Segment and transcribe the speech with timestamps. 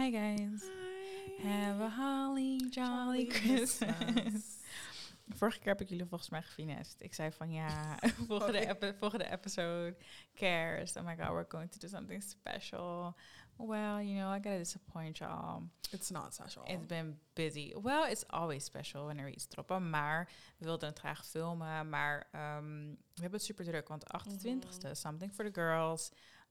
[0.00, 0.64] Hi guys.
[1.42, 4.58] Have a holly jolly Christmas.
[5.28, 7.00] Vorige keer heb ik jullie volgens mij gefinest.
[7.00, 9.96] Ik zei van ja, volgende, epi- volgende episode,
[10.34, 10.96] cares.
[10.96, 13.14] Oh my god, we're going to do something special.
[13.56, 15.62] Well, you know, I gotta disappoint y'all.
[15.90, 16.64] It's not special.
[16.66, 17.74] It's been busy.
[17.82, 19.90] Well, it's always special wanneer we iets droppen.
[19.90, 20.28] Maar
[20.58, 21.88] we wilden het graag filmen.
[21.88, 23.88] Maar ehm, we hebben het super druk.
[23.88, 24.94] Want de 28ste, Mhm.
[24.94, 26.10] Something for the Girls.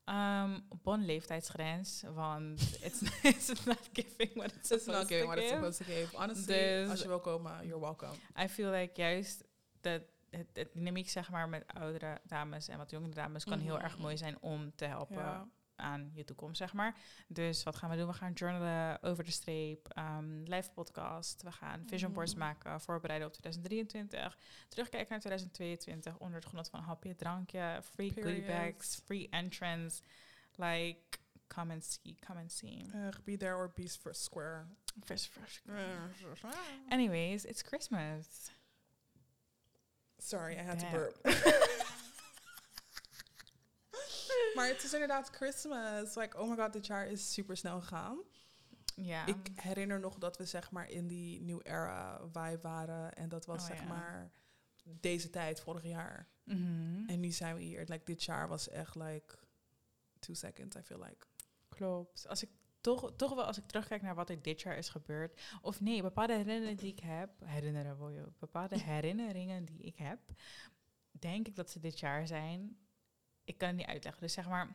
[0.10, 2.04] Um, bon leeftijdsgrens.
[2.14, 5.56] Want it's, it's not giving what it's It's supposed not giving to what it's give.
[5.56, 6.18] supposed to give.
[6.18, 8.14] Honestly, Dus- als je wil komen, you're welcome.
[8.44, 9.44] I feel like juist
[9.82, 13.76] dat het, het dynamiek zeg maar met oudere dames en wat jongere dames kan heel
[13.76, 13.84] Mhm.
[13.84, 15.48] erg mooi zijn om te helpen Ja.
[15.80, 16.96] Aan je toekomst zeg maar.
[17.28, 18.08] Dus wat gaan we doen?
[18.08, 22.40] We gaan journalen over de streep, ehm, live podcast, we gaan vision boards Mhm.
[22.44, 24.38] maken, voorbereiden op 2023,
[24.68, 30.02] terugkijken naar 2022 onder het genot van hapje, drankje, free goodie bags, free entrance,
[30.56, 31.00] like
[31.48, 32.86] come and see, come and see.
[32.96, 34.66] Uh, be there or be square.
[35.04, 35.60] Fresh, fresh.
[35.66, 35.76] Uh,
[36.90, 38.52] Anyways, it's Christmas.
[40.18, 40.92] Sorry, I had Damn.
[40.92, 41.16] to burp.
[44.56, 46.16] maar het is inderdaad Christmas.
[46.16, 48.20] Like, oh my god, dit jaar is super snel gegaan.
[48.96, 49.26] Ja.
[49.26, 53.14] Ik herinner nog dat we zeg maar in die new era vibe waren.
[53.14, 53.88] En dat was Oh, zeg ja.
[53.88, 54.32] maar
[54.84, 56.28] deze tijd, vorig jaar.
[56.44, 57.08] Mhm.
[57.08, 57.80] En nu zijn we hier.
[57.80, 59.36] Like, dit jaar was echt like
[60.20, 61.26] two seconds, I feel like.
[61.70, 62.28] Klopt.
[62.28, 62.50] Als ik
[62.82, 65.42] toch, toch wel als ik terugkijk naar wat er dit jaar is gebeurd.
[65.62, 67.30] Of nee, bepaalde herinneringen die ik heb.
[67.46, 68.24] Herinneren wil je.
[68.40, 70.20] Bepaalde herinneringen die ik heb.
[71.12, 72.78] Denk ik dat ze dit jaar zijn.
[73.50, 74.22] Ik kan het niet uitleggen.
[74.22, 74.68] Dus zeg maar.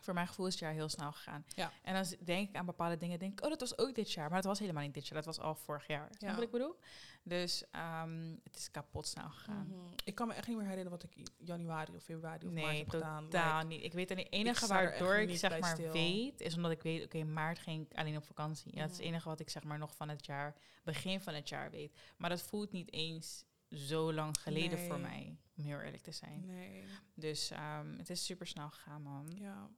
[0.00, 1.44] Voor mijn gevoel is het jaar heel snel gegaan.
[1.48, 1.72] Ja.
[1.82, 4.28] En als denk ik aan bepaalde dingen, denk ik, oh, dat was ook dit jaar.
[4.28, 5.14] Maar het was helemaal niet dit jaar.
[5.14, 6.08] Dat was al vorig jaar.
[6.10, 6.34] Snap Ja.
[6.34, 6.76] wat ik bedoel?
[7.22, 9.66] Dus ehm, het is kapot snel gegaan.
[9.68, 9.78] Mhm.
[10.04, 12.78] Ik kan me echt niet meer herinneren wat ik januari of februari of maart Nee,
[12.78, 13.22] heb gedaan.
[13.22, 13.84] totaal Like, niet.
[13.84, 15.92] Ik weet het enige echt waardoor ik zeg maar stil.
[15.92, 18.74] weet, is omdat ik weet, oké, maart ging ik alleen op vakantie.
[18.74, 19.08] Ja, dat is het Mhm.
[19.14, 21.92] enige wat ik zeg maar nog van het jaar, begin van het jaar weet.
[22.16, 26.46] Maar dat voelt niet eens zo lang geleden voor mij, om heel eerlijk te zijn.
[26.46, 26.84] nee.
[27.14, 29.30] Dus ehm, het is super snel gegaan, man.
[29.34, 29.70] Ja,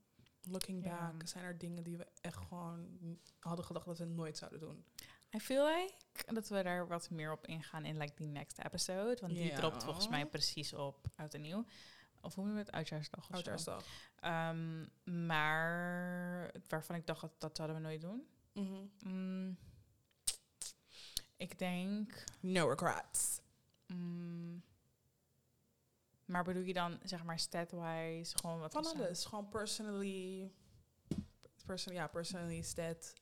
[0.42, 1.12] looking Ja.
[1.12, 2.98] back zijn er dingen die we echt gewoon
[3.38, 4.84] hadden gedacht dat we nooit zouden doen.
[5.34, 5.94] I feel like
[6.34, 9.16] dat we daar wat meer op ingaan in like die next episode.
[9.20, 11.64] Want die dropt volgens mij precies op Oud en Nieuw.
[12.20, 12.76] Of hoe noemen we het?
[12.76, 13.32] Oudjaarsdag of zo.
[13.32, 13.84] Oudjaarsdag.
[14.20, 14.86] Ehm,
[15.26, 18.26] maar waarvan ik dacht dat dat zouden we nooit doen.
[18.52, 19.12] Mhm.
[19.14, 19.58] Mm,
[21.36, 22.24] ik denk.
[22.40, 23.40] No regrets.
[23.86, 24.62] Mm,
[26.24, 29.24] maar bedoel je dan, zeg maar, stat-wise, gewoon wat Van alles.
[29.24, 30.52] Gewoon personally...
[31.64, 33.14] Person, ja, personally stat.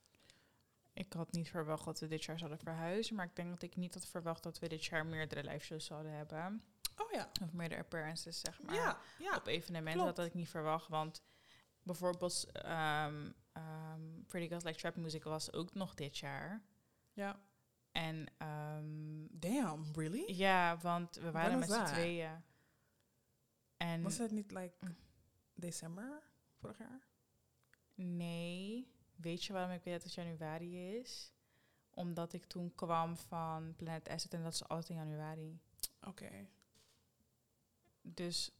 [0.93, 3.75] Ik had niet verwacht dat we dit jaar zouden verhuizen, maar ik denk dat ik
[3.75, 6.63] niet had verwacht dat we dit jaar meerdere live shows zouden hebben.
[6.97, 7.29] Oh ja.
[7.41, 8.75] Of meerdere appearances, zeg maar.
[8.75, 9.35] ja, ja.
[9.35, 10.15] Op evenementen, klopt.
[10.15, 11.21] dat had ik niet verwacht, want
[11.83, 16.61] bijvoorbeeld ehm, ehm, Pretty Girls Like Trap Music was ook nog dit jaar.
[17.13, 17.39] Ja.
[17.93, 20.33] En ehm, Damn, really?
[20.35, 22.43] ja, want we waren met z'n tweeën.
[23.77, 24.95] En Was het niet like Mm.
[25.53, 26.23] december
[26.59, 27.07] vorig jaar?
[27.95, 28.91] Nee.
[29.15, 31.33] Weet je waarom ik weet dat het januari is?
[31.89, 35.59] Omdat ik toen kwam van Planet Asset en dat is altijd in januari.
[36.01, 36.47] Oké,
[38.05, 38.51] Dus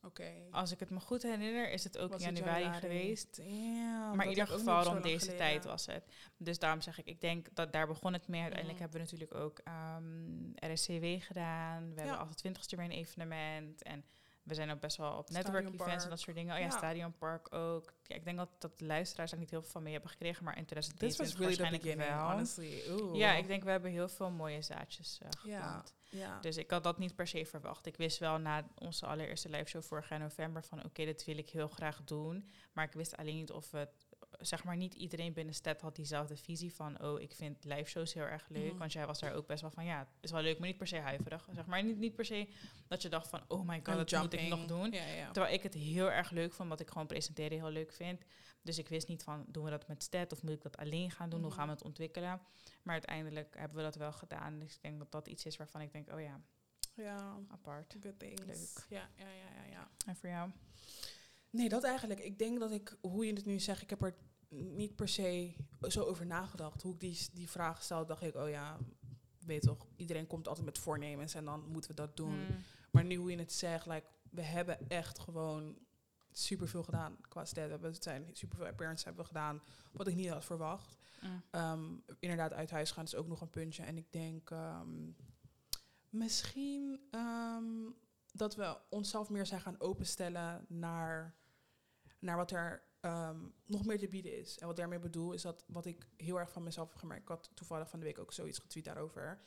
[0.51, 3.37] als ik het me goed herinner, is het ook Was in januari, geweest.
[3.37, 4.15] Damn.
[4.15, 5.37] maar in ieder geval rond deze geleden.
[5.37, 6.03] tijd was het.
[6.37, 8.41] Dus daarom zeg ik, ik denk dat daar begon het mee.
[8.41, 11.93] Uiteindelijk hebben we natuurlijk ook ehm RSCW gedaan.
[11.95, 12.07] We Ja.
[12.07, 13.83] hebben het twintigste weer een evenement.
[13.83, 14.05] En
[14.43, 16.53] we zijn ook best wel op network events en dat soort dingen.
[16.53, 16.71] Oh ja, Ja.
[16.71, 17.93] Stadionpark ook.
[18.03, 20.43] Ja, ik denk dat, dat de luisteraars daar niet heel veel van mee hebben gekregen.
[20.43, 22.31] Maar in This was 2023 really waarschijnlijk wel.
[22.31, 23.01] honestly.
[23.01, 23.17] Oeh.
[23.17, 25.93] Ja, ik denk we hebben heel veel mooie zaadjes uh, Ja, geplant.
[26.09, 26.39] ja.
[26.39, 27.85] Dus ik had dat niet per se verwacht.
[27.85, 31.37] Ik wist wel na onze allereerste live show vorig jaar november van oké, dit wil
[31.37, 32.49] ik heel graag doen.
[32.73, 34.02] Maar ik wist alleen niet of het,
[34.45, 38.13] zeg maar niet iedereen binnen Stad had diezelfde visie van oh, ik vind live shows
[38.13, 38.69] heel erg leuk.
[38.69, 38.77] Mhm.
[38.77, 40.77] Want jij was daar ook best wel van ja, het is wel leuk, maar niet
[40.77, 41.47] per se huiverig.
[41.51, 42.47] Zeg maar niet, niet per se
[42.87, 44.91] dat je dacht van oh my god, dat moet ik nog doen.
[44.91, 45.31] Ja, ja.
[45.31, 48.21] Terwijl ik het heel erg leuk vond, omdat ik gewoon presenteren heel leuk vind.
[48.61, 51.11] Dus ik wist niet van, doen we dat met Stat of moet ik dat alleen
[51.11, 51.39] gaan doen?
[51.39, 51.57] Hoe Mhm.
[51.57, 52.41] gaan we het ontwikkelen?
[52.83, 54.59] Maar uiteindelijk hebben we dat wel gedaan.
[54.59, 56.41] Dus ik denk dat dat iets is waarvan ik denk, oh ja,
[56.95, 57.95] Ja, apart.
[58.01, 58.45] good things.
[58.45, 58.85] Leuk.
[58.89, 59.89] Ja, ja, ja, ja, ja.
[60.05, 60.49] En voor jou?
[61.49, 62.19] Nee, dat eigenlijk.
[62.19, 64.15] Ik denk dat ik, hoe je het nu zegt, ik heb er
[64.53, 66.81] niet per se zo over nagedacht.
[66.81, 68.77] Hoe ik die, die vraag stelde, dacht ik, oh ja,
[69.45, 72.39] weet toch, iedereen komt altijd met voornemens en dan moeten we dat doen.
[72.39, 72.63] Mm.
[72.91, 75.77] Maar nu hoe je het zegt, like, we hebben echt gewoon
[76.31, 77.65] superveel gedaan qua stat.
[77.65, 79.61] We hebben, zijn superveel appearances hebben we gedaan,
[79.91, 80.97] wat ik niet had verwacht.
[81.21, 81.41] Mm.
[81.49, 81.83] Ehm,
[82.19, 83.83] inderdaad, uit huis gaan is ook nog een puntje.
[83.83, 85.11] En ik denk ehm,
[86.09, 87.65] misschien ehm,
[88.33, 91.35] dat we onszelf meer zijn gaan openstellen naar,
[92.19, 94.57] naar wat er ehm, nog meer te bieden is.
[94.57, 97.29] En wat daarmee bedoel is dat wat ik heel erg van mezelf heb gemerkt, ik
[97.29, 99.41] had toevallig van de week ook zoiets getweet daarover,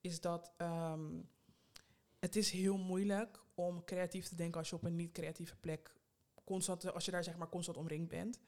[0.00, 1.20] is dat ehm,
[2.18, 5.94] het is heel moeilijk om creatief te denken als je op een niet creatieve plek
[6.44, 8.40] constant, als je daar zeg maar constant omringd bent.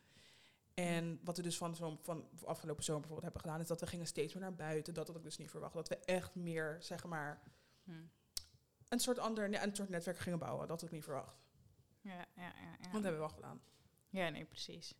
[0.75, 3.87] En wat we dus van, zo, van afgelopen zomer bijvoorbeeld hebben gedaan, is dat we
[3.87, 4.95] gingen steeds meer naar buiten.
[4.95, 5.75] Dat had ik dus niet verwacht.
[5.75, 7.43] Dat we echt meer, zeg maar,
[7.85, 7.93] Hm.
[8.89, 10.69] een soort ander, een soort netwerk gingen bouwen.
[10.69, 11.37] Dat had ik niet verwacht.
[12.01, 12.53] Ja, ja, ja.
[12.55, 12.79] ja.
[12.81, 13.61] Want dat hebben we wel gedaan.
[14.13, 14.95] Ja, nee, precies.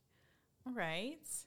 [0.63, 1.47] Alright.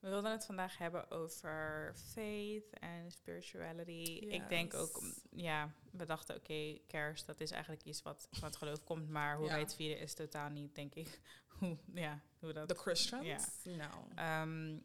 [0.00, 4.26] We wilden het vandaag hebben over faith en spirituality.
[4.26, 8.56] Ik denk ook, ja, we dachten oké, kerst, dat is eigenlijk iets wat van het
[8.56, 9.08] geloof komt.
[9.08, 9.50] Maar hoe Ja.
[9.50, 11.20] wij het vieren is totaal niet, denk ik,
[11.58, 12.68] hoe, ja, hoe dat...
[12.68, 13.60] De Christians?
[13.62, 13.90] Ja.
[14.14, 14.78] Ehm,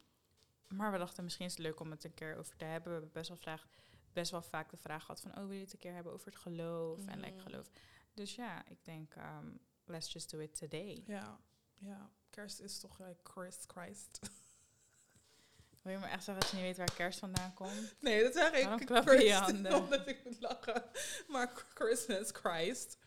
[0.67, 2.87] maar we dachten misschien is het leuk om het een keer over te hebben.
[2.87, 3.67] We hebben best wel, vraag,
[4.13, 5.31] best wel vaak de vraag gehad van...
[5.31, 7.41] oh, wil je het een keer hebben over het geloof en like, Mhm.
[7.43, 7.69] geloof.
[8.13, 9.47] Dus ja, ik denk, ehm,
[9.85, 11.03] let's just do it today.
[11.07, 11.39] Ja,
[11.77, 12.09] ja.
[12.29, 14.19] Kerst is toch like Christ, Christ.
[15.81, 17.95] Wil je me echt zeggen dat je niet weet waar kerst vandaan komt?
[17.99, 18.63] Nee, dat zeg ik.
[18.63, 19.73] Waarom klap je je Christ, handen?
[19.73, 20.83] Omdat ik moet lachen.
[21.27, 22.97] Maar Christmas, Christ.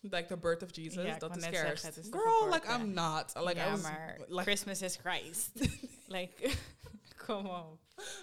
[0.00, 1.82] Like the birth of Jesus, Ja, ik dat is kerst.
[1.82, 2.66] zeggen, is Girl, like.
[2.68, 3.34] I'm not.
[3.34, 5.50] Like, I was, maar like, Christmas is Christ.
[6.06, 6.56] like,
[7.26, 7.80] kom op.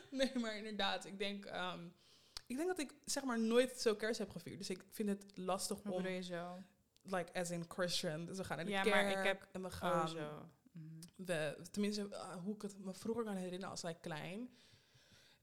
[0.09, 1.87] Nee, maar inderdaad, ik denk, ehm,
[2.45, 4.57] ik denk dat ik zeg maar nooit zo kerst heb gevierd.
[4.57, 6.63] Dus ik vind het lastig Hoe om, je zo?
[7.05, 8.25] Like as in Christian.
[8.25, 10.49] Dus we gaan naar de Ja, maar kerk ik heb- en we Oh, gaan, zo.
[10.71, 10.85] Mhm.
[11.15, 14.49] we, tenminste, uh, hoe ik het me vroeger kan herinneren als ik klein,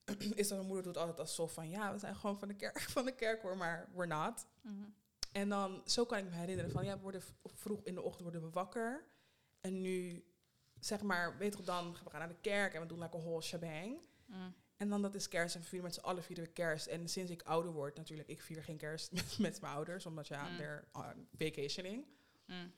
[0.35, 2.81] is dat mijn moeder doet altijd alsof van, ja, we zijn gewoon van de kerk,
[2.97, 4.47] van de kerk hoor, maar we're not.
[4.61, 4.83] Mhm.
[5.33, 8.23] En dan, zo kan ik me herinneren van, ja, we worden vroeg in de ochtend
[8.23, 9.05] worden we wakker.
[9.61, 10.25] En nu,
[10.81, 13.21] zeg maar, weet je dan, we gaan naar de kerk en we doen like een
[13.21, 13.99] whole shebang.
[14.27, 14.55] Mm.
[14.83, 16.87] En dan dat is kerst en we vieren met z'n allen vieren we kerst.
[16.87, 20.27] En sinds ik ouder word, natuurlijk, ik vier geen kerst met, met mijn ouders, omdat
[20.29, 20.57] ja, Mm.
[20.57, 22.05] they're on vacationing.
[22.47, 22.73] Mm.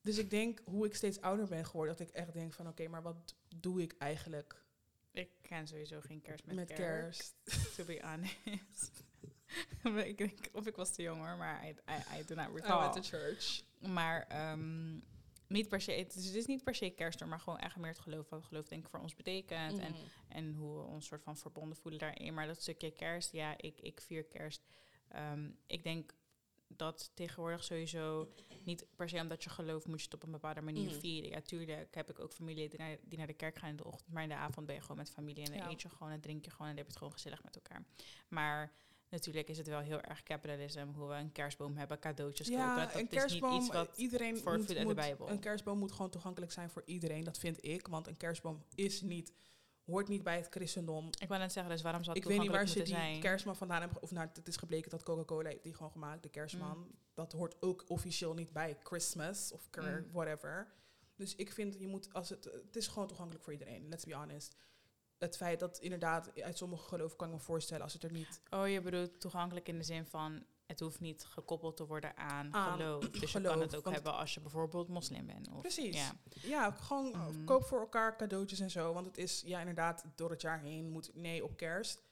[0.00, 2.88] Dus ik denk, hoe ik steeds ouder ben geworden, dat ik echt denk van, oké,
[2.88, 4.64] maar wat doe ik eigenlijk
[5.12, 7.34] Ik ken sowieso geen kerst met, kerst?
[7.76, 9.02] to be honest.
[10.10, 12.78] Ik denk, of ik was te jong hoor, maar I, I, I do not recall.
[12.80, 13.62] went to church.
[13.78, 14.98] Maar ehm,
[15.48, 17.88] niet per se, het is, het is niet per se kerst, maar gewoon echt meer
[17.90, 19.78] het geloof, wat geloof denk ik voor ons betekent.
[19.78, 20.02] En, Mhm.
[20.28, 22.34] en hoe we ons soort van verbonden voelen daarin.
[22.34, 24.64] Maar dat stukje kerst, ja, ik, ik vier kerst.
[25.08, 26.14] Ehm, ik denk
[26.68, 28.32] dat tegenwoordig sowieso
[28.64, 31.00] niet per se omdat je gelooft moet je het op een bepaalde manier Mhm.
[31.00, 31.30] vieren.
[31.30, 33.84] Ja, tuurlijk heb ik ook familie die naar, die naar de kerk gaan in de
[33.84, 35.70] ochtend, maar in de avond ben je gewoon met familie en dan Ja.
[35.70, 37.54] eet je gewoon en drink je gewoon en dan heb je het gewoon gezellig met
[37.54, 37.84] elkaar.
[38.28, 38.72] Maar
[39.14, 42.62] natuurlijk is het wel heel erg capitalism, hoe we een kerstboom hebben, cadeautjes kopen.
[42.64, 45.30] Ja, Dat een is kerstboom, niet iets wat iedereen voor moet, de Bijbel.
[45.30, 47.86] Een kerstboom moet gewoon toegankelijk zijn voor iedereen, dat vind ik.
[47.86, 49.32] Want een kerstboom is niet,
[49.84, 51.06] hoort niet bij het christendom.
[51.20, 53.20] Ik wou net zeggen, dus waarom zou het Ik weet niet waar ze die zijn?
[53.20, 54.02] kerstman vandaan hebben.
[54.02, 56.78] Of nou, het is gebleken dat Coca-Cola heeft die gewoon gemaakt, de kerstman.
[56.78, 56.90] Mm.
[57.14, 60.12] Dat hoort ook officieel niet bij Christmas of ker- Mm.
[60.12, 60.72] whatever.
[61.16, 64.14] Dus ik vind, je moet, als het, het is gewoon toegankelijk voor iedereen, let's be
[64.14, 64.56] honest.
[65.24, 68.40] Het feit dat inderdaad, uit sommige geloven kan ik me voorstellen, als het er niet
[68.50, 72.54] Oh, je bedoelt toegankelijk in de zin van het hoeft niet gekoppeld te worden aan,
[72.54, 73.10] Aan geloof.
[73.10, 75.48] Dus je kan het ook hebben als je bijvoorbeeld moslim bent.
[75.50, 75.96] Of, Precies.
[75.96, 76.12] Ja.
[76.40, 77.44] Ja, gewoon Mhm.
[77.44, 78.92] koop voor elkaar cadeautjes en zo.
[78.92, 82.02] Want het is, ja, inderdaad, door het jaar heen moet, nee, op kerst.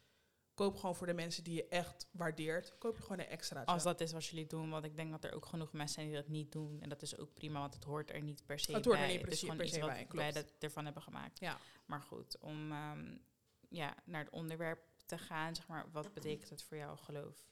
[0.53, 2.77] Koop gewoon voor de mensen die je echt waardeert.
[2.77, 3.63] Koop je gewoon een extra.
[3.63, 6.07] Als dat is wat jullie doen, want ik denk dat er ook genoeg mensen zijn
[6.07, 6.81] die dat niet doen.
[6.81, 9.03] En dat is ook prima, want het hoort er niet per se Het hoort er
[9.05, 9.11] bij.
[9.11, 11.39] niet het is precies- gewoon per se wat bij, wij dat ervan hebben gemaakt.
[11.39, 11.57] Ja.
[11.85, 13.17] Maar goed, om ehm,
[13.69, 17.47] ja, naar het onderwerp te gaan, zeg maar, wat betekent het voor jou geloof?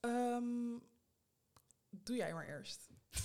[0.00, 0.78] Ehm,
[1.90, 2.88] doe jij maar eerst.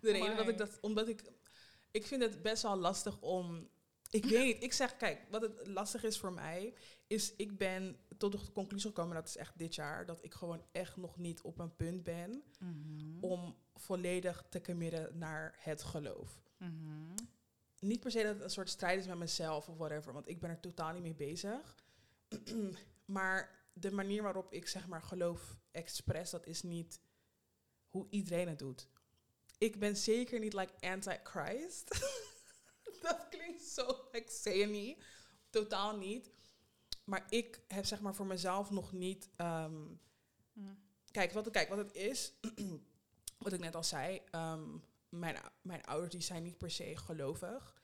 [0.00, 1.22] de reden dat ik dat, omdat ik,
[1.90, 3.68] ik vind het best wel lastig om,
[4.14, 6.74] ik weet niet, ik zeg, kijk, wat het lastig is voor mij,
[7.06, 10.64] is ik ben tot de conclusie gekomen, dat is echt dit jaar, dat ik gewoon
[10.72, 13.24] echt nog niet op een punt ben Mhm.
[13.24, 16.42] om volledig te committen naar het geloof.
[16.58, 17.14] Mhm.
[17.80, 20.40] Niet per se dat het een soort strijd is met mezelf of whatever, want ik
[20.40, 21.74] ben er totaal niet mee bezig.
[23.04, 27.00] maar de manier waarop ik zeg maar geloof expres, dat is niet
[27.88, 28.88] hoe iedereen het doet.
[29.58, 31.88] Ik ben zeker niet like anti-Christ.
[33.04, 35.02] dat klinkt zo saying
[35.50, 36.30] Totaal niet.
[37.04, 39.82] Maar ik heb zeg maar voor mezelf nog niet ehm,
[40.52, 40.74] Mhm.
[41.10, 42.32] Kijk, wat, kijk, wat het is,
[43.44, 44.68] wat ik net al zei, ehm,
[45.08, 47.82] mijn, mijn ouders die zijn niet per se gelovig.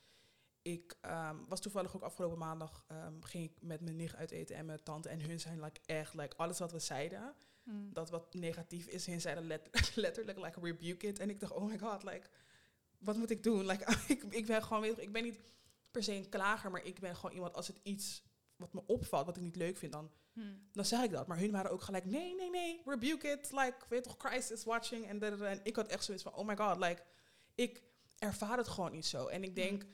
[0.62, 2.84] Ik ehm, was toevallig ook afgelopen maandag,
[3.20, 5.08] ging ik met mijn nicht uit eten en mijn tante.
[5.08, 7.92] En hun zijn like, echt, like, alles wat we zeiden, Mhm.
[7.92, 11.18] dat wat negatief is, hun zeiden let- letterlijk, like, rebuke it.
[11.18, 12.28] En ik dacht, oh my god, like,
[13.00, 13.66] wat moet ik doen?
[13.66, 15.38] Like, ik, ik ben gewoon, ik ben niet
[15.90, 18.22] per se een klager, maar ik ben gewoon iemand, als het iets
[18.56, 20.48] wat me opvalt, wat ik niet leuk vind, dan Mhm.
[20.72, 21.26] dan zeg ik dat.
[21.26, 23.50] Maar hun waren ook gelijk, nee, nee, nee, rebuke it.
[23.52, 25.06] Like, weet toch, Christ is watching.
[25.06, 27.02] En, ik had echt zoiets van, oh my god, like,
[27.54, 27.82] ik
[28.18, 29.26] ervaar het gewoon niet zo.
[29.26, 29.86] En ik denk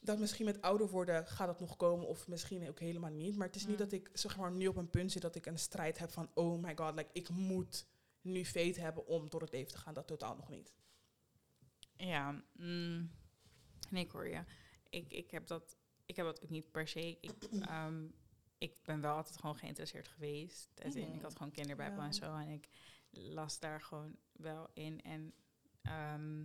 [0.00, 3.36] dat misschien met ouder worden gaat dat nog komen of misschien ook helemaal niet.
[3.36, 3.82] Maar het is niet Mm.
[3.84, 6.30] dat ik zeg maar nu op een punt zit dat ik een strijd heb van
[6.34, 7.86] oh my god, like, ik moet
[8.20, 9.94] nu feit hebben om door het leven te gaan.
[9.94, 10.72] Dat totaal nog niet.
[12.06, 13.10] Ja, mm,
[13.90, 14.44] nee, ik hoor je.
[14.88, 15.76] Ik, ik, heb dat,
[16.06, 17.18] ik heb dat ook niet per se.
[17.20, 18.06] Ik, ehm,
[18.58, 20.70] ik ben wel altijd gewoon geïnteresseerd geweest.
[20.80, 21.14] In, Mhm.
[21.14, 22.06] Ik had gewoon kinderbijbel Ja.
[22.06, 22.34] en zo.
[22.36, 22.68] En ik
[23.10, 25.02] las daar gewoon wel in.
[25.02, 25.34] En,
[25.82, 26.44] ehm,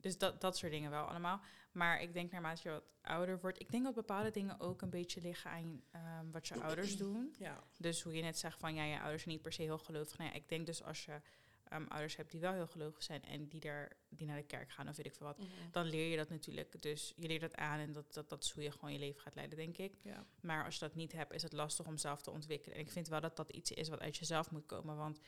[0.00, 1.40] dus dat, dat soort dingen wel allemaal.
[1.72, 3.60] Maar ik denk naarmate je wat ouder wordt...
[3.60, 7.34] Ik denk dat bepaalde dingen ook een beetje liggen aan ehm, wat je ouders doen.
[7.38, 7.62] Ja.
[7.78, 10.18] Dus hoe je net zegt van ja, je ouders zijn niet per se heel gelovig.
[10.18, 11.20] Nou ja, ik denk dus als je
[11.68, 14.70] ehm, ouders hebt die wel heel gelovig zijn en die, daar, die naar de kerk
[14.70, 15.38] gaan of weet ik veel wat,
[15.70, 16.82] dan leer je dat natuurlijk.
[16.82, 19.20] Dus je leert dat aan en dat, dat, dat is hoe je gewoon je leven
[19.20, 19.94] gaat leiden, denk ik.
[20.02, 20.26] Ja.
[20.40, 22.76] Maar als je dat niet hebt, is het lastig om zelf te ontwikkelen.
[22.76, 24.96] En ik vind wel dat dat iets is wat uit jezelf moet komen.
[24.96, 25.20] Want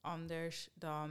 [0.00, 1.10] anders dan.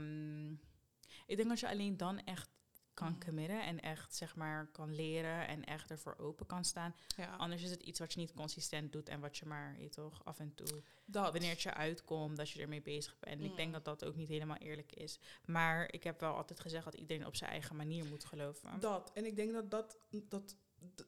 [1.26, 2.48] Ik denk dat je alleen dan echt
[2.94, 3.20] kan Mhm.
[3.24, 6.94] committen en echt zeg maar kan leren en echt ervoor open kan staan.
[7.16, 7.36] ja.
[7.36, 10.24] Anders is het iets wat je niet consistent doet en wat je maar je toch
[10.24, 11.32] af en toe Dat.
[11.32, 13.40] wanneer het je uitkomt, dat je ermee bezig bent.
[13.40, 15.18] En ik denk dat dat ook niet helemaal eerlijk is.
[15.44, 18.80] Maar ik heb wel altijd gezegd dat iedereen op zijn eigen manier moet geloven.
[18.80, 19.10] Dat.
[19.14, 19.98] En ik denk dat, dat,
[20.28, 20.56] dat,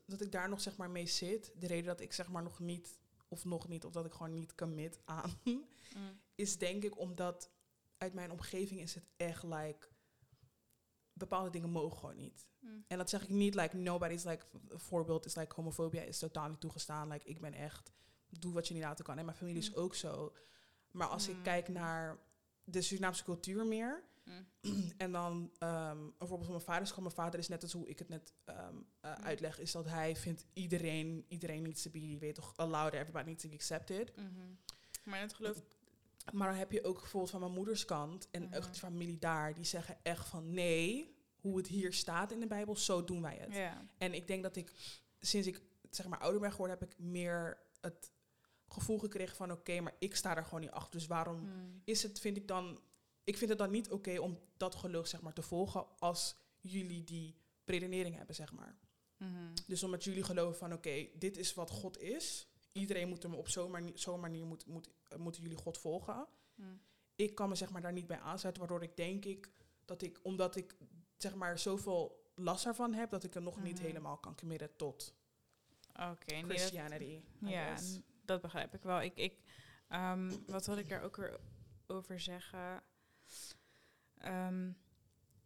[0.07, 1.53] dat ik daar nog zeg maar mee zit.
[1.59, 4.35] De reden dat ik zeg maar nog niet, of nog niet, of dat ik gewoon
[4.35, 6.21] niet commit aan, Mm.
[6.35, 7.51] is denk ik omdat
[7.99, 9.89] uit mijn omgeving is het echt like,
[11.19, 12.49] bepaalde dingen mogen gewoon niet.
[12.61, 12.85] Mm.
[12.89, 16.49] En dat zeg ik niet, like, nobody's like, een voorbeeld is like, homofobia is totaal
[16.49, 17.09] niet toegestaan.
[17.09, 17.93] Like, ik ben echt,
[18.29, 19.19] doe wat je niet laten kan.
[19.19, 19.77] En mijn familie is Mm.
[19.77, 20.33] ook zo.
[20.91, 21.43] Maar als ik Mm.
[21.43, 22.19] kijk naar
[22.65, 24.47] de Surinaamse cultuur meer, Mm.
[24.97, 27.73] en dan ehm, een voorbeeld van mijn vader is gewoon, mijn vader is net als
[27.73, 28.69] hoe ik het net eh,
[29.13, 33.43] uitleg, is dat hij vindt iedereen, iedereen needs to be, weet toch, allowed, everybody needs
[33.43, 34.17] to be accepted.
[34.17, 34.29] Mhm.
[35.05, 35.63] Maar het geloof
[36.33, 38.55] Maar dan heb je ook bijvoorbeeld van mijn moeders kant en Mhm.
[38.57, 42.47] ook de familie daar, die zeggen echt van nee, hoe het hier staat in de
[42.47, 43.55] Bijbel, zo doen wij het.
[43.55, 43.87] Ja.
[43.99, 44.73] En ik denk dat ik,
[45.21, 48.13] sinds ik zeg maar ouder ben geworden, heb ik meer het
[48.69, 50.99] gevoel gekregen van oké, maar ik sta er gewoon niet achter.
[50.99, 51.81] Dus waarom Mm.
[51.85, 52.81] is het, vind ik dan,
[53.25, 57.05] ik vind het dan niet oké om dat geloof zeg maar te volgen als jullie
[57.05, 58.77] die redenering hebben, zeg maar.
[59.17, 59.55] Mhm.
[59.67, 62.49] Dus omdat jullie geloven van oké, dit is wat God is.
[62.73, 66.27] Iedereen moet hem op zo'n manier, zo'n manier moet, moet, moeten jullie God volgen.
[66.55, 66.81] Mm.
[67.17, 69.51] Ik kan me zeg maar daar niet bij aansluiten, waardoor ik denk ik
[69.85, 70.77] dat ik, omdat ik
[71.17, 73.87] zeg maar zoveel last ervan heb, dat ik er nog niet Mhm.
[73.87, 75.15] helemaal kan committen tot
[75.93, 77.05] Oké, nee, dat, Christianity.
[77.05, 77.77] I ja,
[78.25, 79.01] dat begrijp ik wel.
[79.03, 79.43] Ik, ik,
[79.89, 81.41] ehm, wat wil ik daar ook weer
[81.87, 82.83] over zeggen?
[84.19, 84.71] Ehm,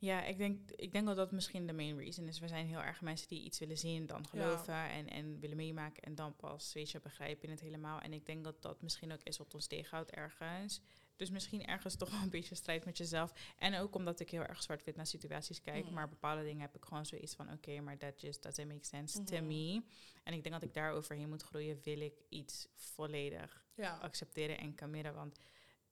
[0.00, 2.38] ja, ik denk, ik denk dat dat misschien de main reason is.
[2.38, 6.02] We zijn heel erg mensen die iets willen zien, dan geloven en, en willen meemaken
[6.02, 8.00] en dan pas, weet je, begrijpen in het helemaal.
[8.00, 10.80] En ik denk dat dat misschien ook is wat ons tegenhoudt ergens.
[11.16, 13.32] Dus misschien ergens toch wel een beetje strijd met jezelf.
[13.58, 15.84] En ook omdat ik heel erg zwart-wit naar situaties kijk.
[15.84, 15.94] Mhm.
[15.94, 17.52] Maar bepaalde dingen heb ik gewoon zoiets van...
[17.52, 19.46] oké, maar that just doesn't make sense to Mhm.
[19.46, 19.82] me.
[20.22, 21.80] En ik denk dat ik daar overheen moet groeien...
[21.82, 23.96] wil ik iets volledig Ja.
[23.96, 25.14] accepteren en committen.
[25.14, 25.38] Want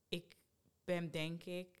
[0.07, 0.35] ik
[0.83, 1.79] ben denk ik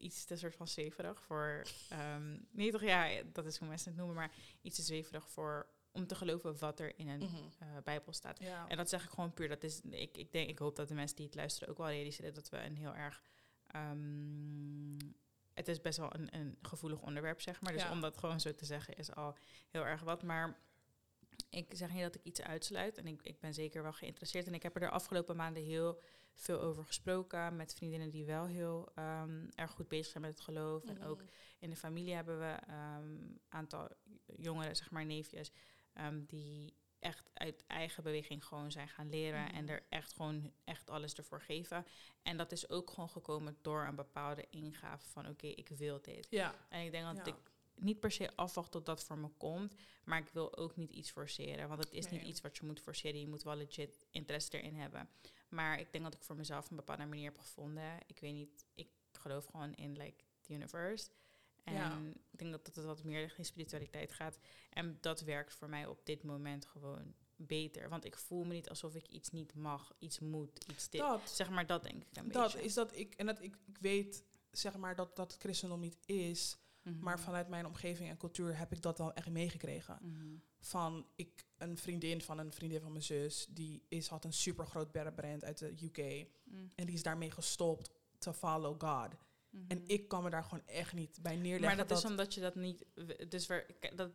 [0.00, 1.62] iets te soort van zweverig voor...
[1.88, 4.16] ehm, nee toch, ja, dat is hoe mensen het noemen...
[4.16, 5.66] maar iets te zweverig voor...
[5.92, 7.36] om te geloven wat er in een Mhm.
[7.58, 8.38] eh, Bijbel staat.
[8.40, 8.68] Ja.
[8.68, 9.48] En dat zeg ik gewoon puur.
[9.48, 11.88] Dat is, ik, ik, denk, ik hoop dat de mensen die het luisteren ook wel
[11.88, 13.22] realiseren dat we een heel erg.
[13.66, 14.98] ehm,
[15.54, 17.72] het is best wel een, een gevoelig onderwerp, zeg maar.
[17.72, 17.90] Dus Ja.
[17.90, 19.36] om dat gewoon zo te zeggen is al
[19.70, 20.22] heel erg wat.
[20.22, 20.58] Maar
[21.50, 22.98] ik zeg niet dat ik iets uitsluit.
[22.98, 24.46] En ik, ik ben zeker wel geïnteresseerd.
[24.46, 26.00] En ik heb er de afgelopen maanden heel
[26.34, 27.56] veel over gesproken.
[27.56, 30.84] Met vriendinnen die wel heel ehm, erg goed bezig zijn met het geloof.
[30.84, 31.22] En ook
[31.58, 33.88] in de familie hebben we een aantal
[34.36, 35.50] jongeren, zeg maar neefjes,
[35.92, 39.54] ehm, die echt uit eigen beweging gewoon zijn gaan leren Mhm.
[39.54, 41.86] en er echt gewoon echt alles ervoor geven.
[42.22, 46.26] En dat is ook gewoon gekomen door een bepaalde ingave van oké, ik wil dit.
[46.30, 46.54] Ja.
[46.68, 47.32] En ik denk dat Ja.
[47.32, 47.38] ik
[47.74, 51.10] niet per se afwacht tot dat voor me komt, maar ik wil ook niet iets
[51.10, 53.20] forceren, want het is niet iets wat je moet forceren.
[53.20, 55.08] Je moet wel legit interesse erin hebben.
[55.50, 57.98] Maar ik denk dat ik voor mezelf een bepaalde manier heb gevonden.
[58.06, 61.10] Ik weet niet, ik geloof gewoon in like the universe.
[61.64, 61.98] En Ja.
[62.30, 64.38] ik denk dat het wat meer richting spiritualiteit gaat.
[64.70, 67.88] En dat werkt voor mij op dit moment gewoon beter.
[67.88, 71.00] Want ik voel me niet alsof ik iets niet mag, iets moet, iets dit.
[71.00, 71.30] Dat.
[71.30, 72.62] Zeg maar, dat denk ik een Dat beetje.
[72.66, 75.98] is dat ik, en dat ik, ik weet zeg maar dat, dat het christendom niet
[76.06, 76.98] is, Mhm.
[76.98, 79.98] maar vanuit mijn omgeving en cultuur heb ik dat dan echt meegekregen.
[80.02, 80.36] Mhm.
[80.60, 84.66] Van ik, een vriendin van een vriendin van mijn zus, die is, had een super
[84.66, 86.26] groot brand uit de UK.
[86.44, 86.64] Mhm.
[86.74, 89.08] En die is daarmee gestopt to follow God.
[89.68, 89.84] En Mhm.
[89.86, 91.76] ik kan me daar gewoon echt niet bij neerleggen.
[91.76, 92.84] Maar dat, is omdat je dat niet.
[93.28, 94.10] Dus waar, dat,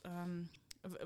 [0.00, 0.44] ehm,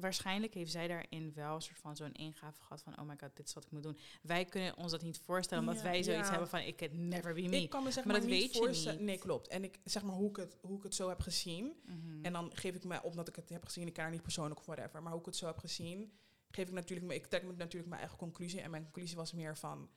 [0.01, 3.37] waarschijnlijk heeft zij daarin wel een soort van zo'n ingave gehad van, oh my god,
[3.37, 3.99] dit is wat ik moet doen.
[4.23, 6.31] Wij kunnen ons dat niet voorstellen, omdat Ja, wij zoiets ja.
[6.31, 7.63] hebben van, ik can never be me.
[7.63, 8.99] Ik kan me zeg Maar maar, dat niet weet je voorstellen.
[8.99, 9.07] niet.
[9.07, 9.49] Nee, klopt.
[9.49, 11.73] En ik zeg maar hoe ik het, hoe ik het zo heb gezien.
[11.87, 12.25] Mhm.
[12.25, 14.61] En dan geef ik me, omdat ik het heb gezien, ik ken haar niet persoonlijk
[14.61, 16.13] of whatever, maar hoe ik het zo heb gezien,
[16.51, 18.61] geef ik natuurlijk, me- ik trek me natuurlijk mijn eigen conclusie.
[18.61, 19.91] En mijn conclusie was meer van,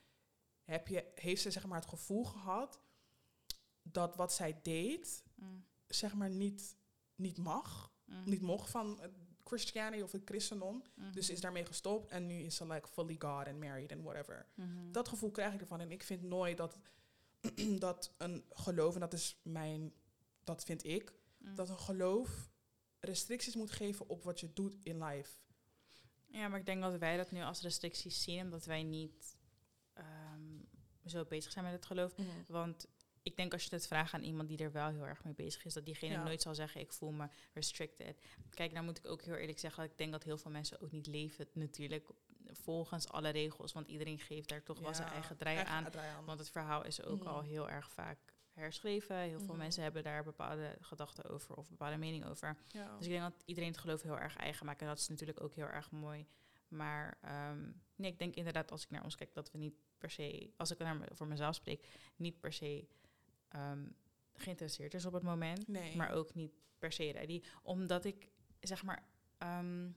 [0.64, 2.80] heb je, heeft ze zeg maar het gevoel gehad
[3.82, 6.76] dat wat zij deed, Mm, zeg maar niet,
[7.16, 9.12] niet mag, mm, niet mocht van het
[9.48, 10.84] Christianity of het christendom.
[10.96, 14.04] mhm, Dus is daarmee gestopt en nu is ze like fully God and married and
[14.04, 14.46] whatever.
[14.56, 14.92] mhm.
[14.92, 15.80] Dat gevoel krijg ik ervan.
[15.80, 16.80] En ik vind nooit dat,
[17.80, 19.94] dat een geloof, en dat is mijn,
[20.44, 21.56] dat vind ik, Mm.
[21.56, 22.50] dat een geloof
[23.00, 25.32] restricties moet geven op wat je doet in life.
[26.28, 29.38] Ja, maar ik denk dat wij dat nu als restricties zien, omdat wij niet
[29.94, 30.42] ehm,
[31.06, 32.16] zo bezig zijn met het geloof.
[32.48, 32.88] Want
[33.28, 35.66] ik denk als je het vraagt aan iemand die er wel heel erg mee bezig
[35.66, 36.24] is, dat diegene Ja.
[36.24, 38.22] nooit zal zeggen, ik voel me restricted.
[38.50, 40.92] Kijk, nou moet ik ook heel eerlijk zeggen, ik denk dat heel veel mensen ook
[40.92, 42.10] niet leven natuurlijk
[42.52, 43.74] volgens alle regels.
[43.74, 45.92] Want iedereen geeft daar toch wel zijn eigen draai eigen aan.
[45.92, 46.26] draai aan.
[46.26, 47.28] Want het verhaal is ook Mhm.
[47.28, 48.18] al heel erg vaak
[48.54, 49.18] herschreven.
[49.18, 49.58] Heel veel Mhm.
[49.58, 52.58] mensen hebben daar bepaalde gedachten over of bepaalde mening over.
[52.68, 52.96] ja.
[52.98, 54.82] Dus ik denk dat iedereen het geloof heel erg eigen maakt.
[54.82, 56.26] En dat is natuurlijk ook heel erg mooi.
[56.68, 60.10] Maar ehm, nee, ik denk inderdaad als ik naar ons kijk dat we niet per
[60.10, 62.88] se, als ik naar me, voor mezelf spreek, niet per se
[63.48, 63.86] ehm,
[64.34, 65.68] geïnteresseerd is op het moment.
[65.68, 65.96] nee.
[65.96, 67.42] Maar ook niet per se ready.
[67.64, 69.90] Omdat ik, zeg maar, ehm,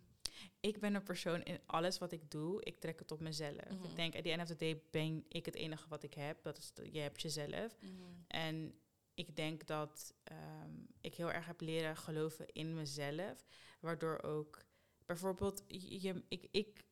[0.61, 3.71] ik ben een persoon in alles wat ik doe, ik trek het op mezelf.
[3.71, 3.85] Mhm.
[3.85, 6.43] Ik denk, at the end of the day ben ik het enige wat ik heb.
[6.43, 7.77] Dat is, je hebt jezelf.
[7.81, 7.93] Mhm.
[8.27, 8.75] En
[9.15, 13.45] ik denk dat ehm, ik heel erg heb leren geloven in mezelf.
[13.81, 14.63] Waardoor ook
[15.07, 16.85] bijvoorbeeld, je- ik, ik,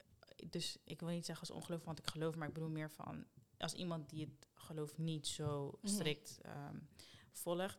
[0.51, 3.27] dus ik wil niet zeggen als ongeloof, want ik geloof, maar ik bedoel meer van
[3.59, 6.41] als iemand die het geloof niet zo strikt
[7.33, 7.79] volgt,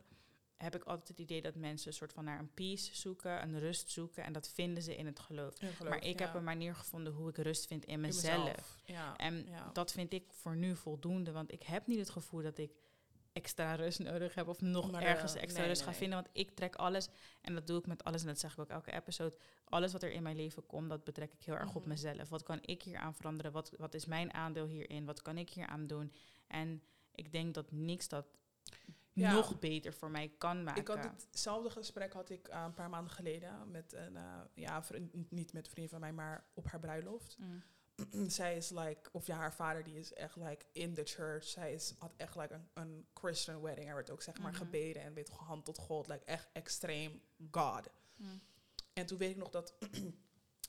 [0.56, 3.58] heb ik altijd het idee dat mensen een soort van naar een peace zoeken, een
[3.58, 4.24] rust zoeken.
[4.24, 5.60] En dat vinden ze in het geloof.
[5.60, 6.26] In geloof, maar ik ja.
[6.26, 8.80] heb een manier gevonden hoe ik rust vind in In mezelf.
[8.84, 9.16] Ja.
[9.16, 9.70] En ja.
[9.72, 12.72] dat vind ik voor nu voldoende, want ik heb niet het gevoel dat ik
[13.32, 16.22] extra rust nodig heb of nog Maar, ergens eh, extra nee, rust nee, ga vinden.
[16.22, 17.08] Want ik trek alles,
[17.40, 19.36] en dat doe ik met alles, en dat zeg ik ook elke episode.
[19.64, 21.88] Alles wat er in mijn leven komt, dat betrek ik heel erg op Mhm.
[21.88, 22.28] mezelf.
[22.28, 23.52] Wat kan ik hier aan veranderen?
[23.52, 25.04] Wat, wat is mijn aandeel hierin?
[25.04, 26.12] Wat kan ik hier aan doen?
[26.50, 26.82] En
[27.14, 28.26] ik denk dat niks dat
[29.12, 29.32] Ja.
[29.32, 30.80] nog beter voor mij kan maken.
[30.80, 34.82] Ik had hetzelfde gesprek had ik eh, een paar maanden geleden met een, eh, ja,
[34.84, 37.36] vriend- niet met een vriend van mij, maar op haar bruiloft.
[37.38, 37.62] Mm.
[38.30, 41.44] zij is like, of ja, haar vader die is echt like in the church.
[41.44, 43.88] Zij is, had echt like een, een Christian wedding.
[43.88, 44.60] Er werd ook zeg maar Mhm.
[44.60, 46.06] gebeden en weet toch, hand tot God.
[46.08, 47.88] Like echt extreem God.
[48.16, 48.40] Mm.
[48.92, 49.74] En toen weet ik nog dat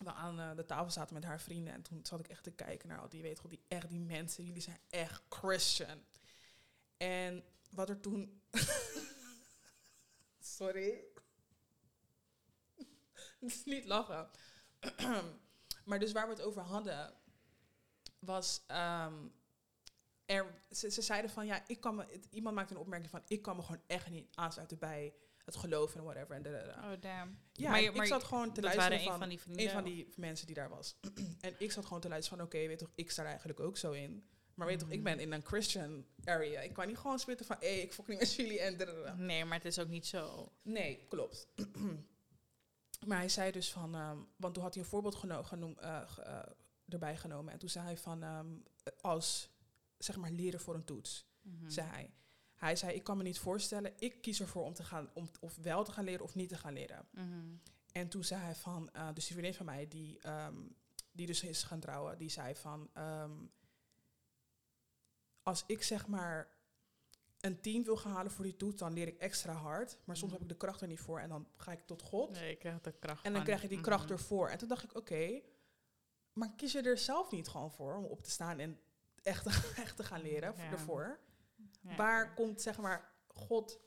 [0.06, 1.74] we aan eh, de tafel zaten met haar vrienden.
[1.74, 4.46] En toen zat ik echt te kijken naar al die, weet die, echt die mensen.
[4.46, 6.04] Jullie zijn echt Christian.
[6.98, 8.42] En wat er toen...
[10.40, 11.04] Sorry.
[13.66, 14.30] Niet lachen.
[15.86, 17.14] maar dus waar we het over hadden,
[18.20, 18.64] was...
[18.68, 19.28] ehm,
[20.26, 22.22] er, ze, ze zeiden van, ja, ik kan me...
[22.30, 25.14] iemand maakte een opmerking van, ik kan me gewoon echt niet aansluiten bij
[25.46, 26.36] het geloof en whatever.
[26.36, 26.46] En.
[26.46, 27.40] Oh, damn.
[27.54, 30.14] Ja, Maar ik zat gewoon te luisteren waren een van, van die een van die
[30.16, 30.96] mensen die daar was.
[31.42, 33.78] en ik zat gewoon te luisteren van, oké, weet toch, ik sta er eigenlijk ook
[33.78, 34.26] zo in.
[34.54, 35.04] Maar weet toch, ik Mhm.
[35.04, 36.62] ben in een Christian area.
[36.62, 38.78] Ik kan niet gewoon spitten van, hé, hey, ik fok niet met jullie en.
[39.26, 40.52] Nee, maar het is ook niet zo.
[40.62, 41.48] Nee, klopt.
[43.08, 46.02] maar hij zei dus van, ehm, want toen had hij een voorbeeld geno genoem, eh,
[46.24, 46.40] eh,
[46.88, 47.54] erbij genomen.
[47.54, 48.48] En toen zei hij van, ehm,
[49.02, 49.50] als,
[49.98, 51.70] zeg maar, leren voor een toets, Mhm.
[51.70, 52.14] zei hij.
[52.62, 55.56] Hij zei, ik kan me niet voorstellen, ik kies ervoor om te gaan, om of
[55.56, 57.08] wel te gaan leren of niet te gaan leren.
[57.12, 57.56] Mhm.
[57.92, 60.56] En toen zei hij van, eh, dus die vriendin van mij, die, ehm,
[61.12, 63.32] die dus is gaan trouwen, die zei van, ehm,
[65.44, 66.50] als ik zeg maar
[67.40, 69.98] een team wil gaan halen voor die toets, dan leer ik extra hard.
[70.04, 70.42] Maar soms Mhm.
[70.42, 72.32] heb ik de kracht er niet voor en dan ga ik tot God.
[72.32, 74.14] Nee, ik krijg de kracht En dan krijg je die kracht Mhm.
[74.14, 74.50] ervoor.
[74.50, 75.42] En toen dacht ik, oké,
[76.34, 78.80] maar kies je er zelf niet gewoon voor om op te staan en
[79.24, 79.46] echt,
[79.86, 80.72] echt te gaan leren Ja.
[80.72, 81.20] ervoor?
[81.82, 81.96] Ja.
[81.96, 83.80] Waar komt zeg maar God?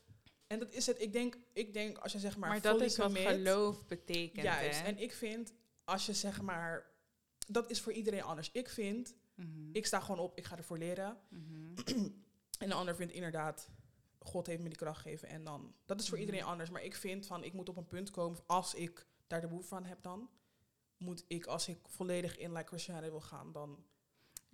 [0.46, 1.00] En dat is het.
[1.00, 2.48] Ik denk, ik denk als je zeg maar.
[2.48, 4.42] Maar, dat is wat commit- geloof betekent.
[4.44, 4.80] Juist.
[4.80, 4.86] hè?
[4.86, 5.52] En ik vind,
[5.84, 6.86] als je zeg maar,
[7.46, 8.50] dat is voor iedereen anders.
[8.52, 9.68] Ik vind, Mhm.
[9.72, 11.18] ik sta gewoon op, ik ga ervoor leren.
[11.28, 11.74] Mhm.
[12.58, 13.68] En de ander vindt inderdaad,
[14.18, 15.28] God heeft me die kracht gegeven.
[15.28, 16.26] En dan, dat is voor Mhm.
[16.26, 16.70] iedereen anders.
[16.70, 19.68] Maar ik vind van, ik moet op een punt komen, als ik daar de behoefte
[19.68, 20.30] van heb dan,
[20.96, 23.84] moet ik, als ik volledig in like Christianity wil gaan, dan...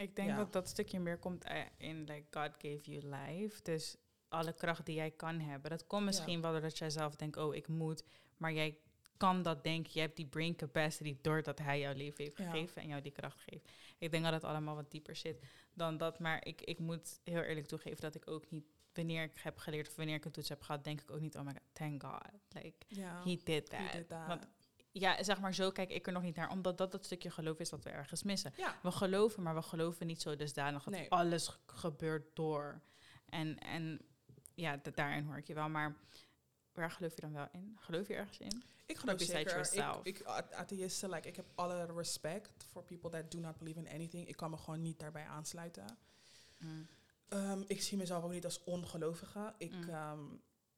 [0.01, 0.37] Ik denk Ja.
[0.37, 3.63] dat dat stukje meer komt eh, in like God gave you life.
[3.63, 3.97] Dus
[4.29, 5.71] alle kracht die jij kan hebben.
[5.71, 8.03] Dat komt misschien wel doordat jij zelf denkt, oh ik moet.
[8.37, 8.79] Maar jij
[9.17, 9.91] kan dat denken.
[9.95, 12.51] Je hebt die brain capacity doordat hij jouw leven heeft Ja.
[12.51, 13.69] gegeven en jou die kracht geeft.
[13.99, 15.43] Ik denk dat het allemaal wat dieper zit
[15.75, 16.19] dan dat.
[16.19, 19.89] Maar ik, ik moet heel eerlijk toegeven dat ik ook niet, wanneer ik heb geleerd
[19.89, 22.03] of wanneer ik een toets heb gehad, denk ik ook niet, oh my god, thank
[22.03, 22.23] God.
[22.49, 22.87] Like,
[23.25, 23.81] he did that.
[23.81, 24.27] he did that.
[24.27, 24.47] Want
[24.93, 26.51] ja, zeg maar, zo kijk ik er nog niet naar.
[26.51, 28.53] Omdat dat het stukje geloof is dat we ergens missen.
[28.57, 28.79] Ja.
[28.83, 31.11] We geloven, maar we geloven niet zo dusdanig dat Nee.
[31.11, 32.81] alles ge- gebeurt door.
[33.29, 34.01] En, en
[34.55, 35.69] ja, da- daarin hoor ik je wel.
[35.69, 35.97] Maar
[36.73, 37.77] waar geloof je dan wel in?
[37.81, 38.63] Geloof je ergens in?
[38.87, 39.69] Ik geloof zeker.
[40.03, 40.23] Ik, ik,
[40.53, 44.29] atheïsten, like, ik heb alle respect for people that do not believe in anything.
[44.29, 45.85] Ik kan me gewoon niet daarbij aansluiten.
[46.59, 46.87] Mm.
[47.29, 49.55] Ehm, ik zie mezelf ook niet als ongelovige.
[49.59, 49.89] Ik, Mm.
[49.89, 50.19] ehm,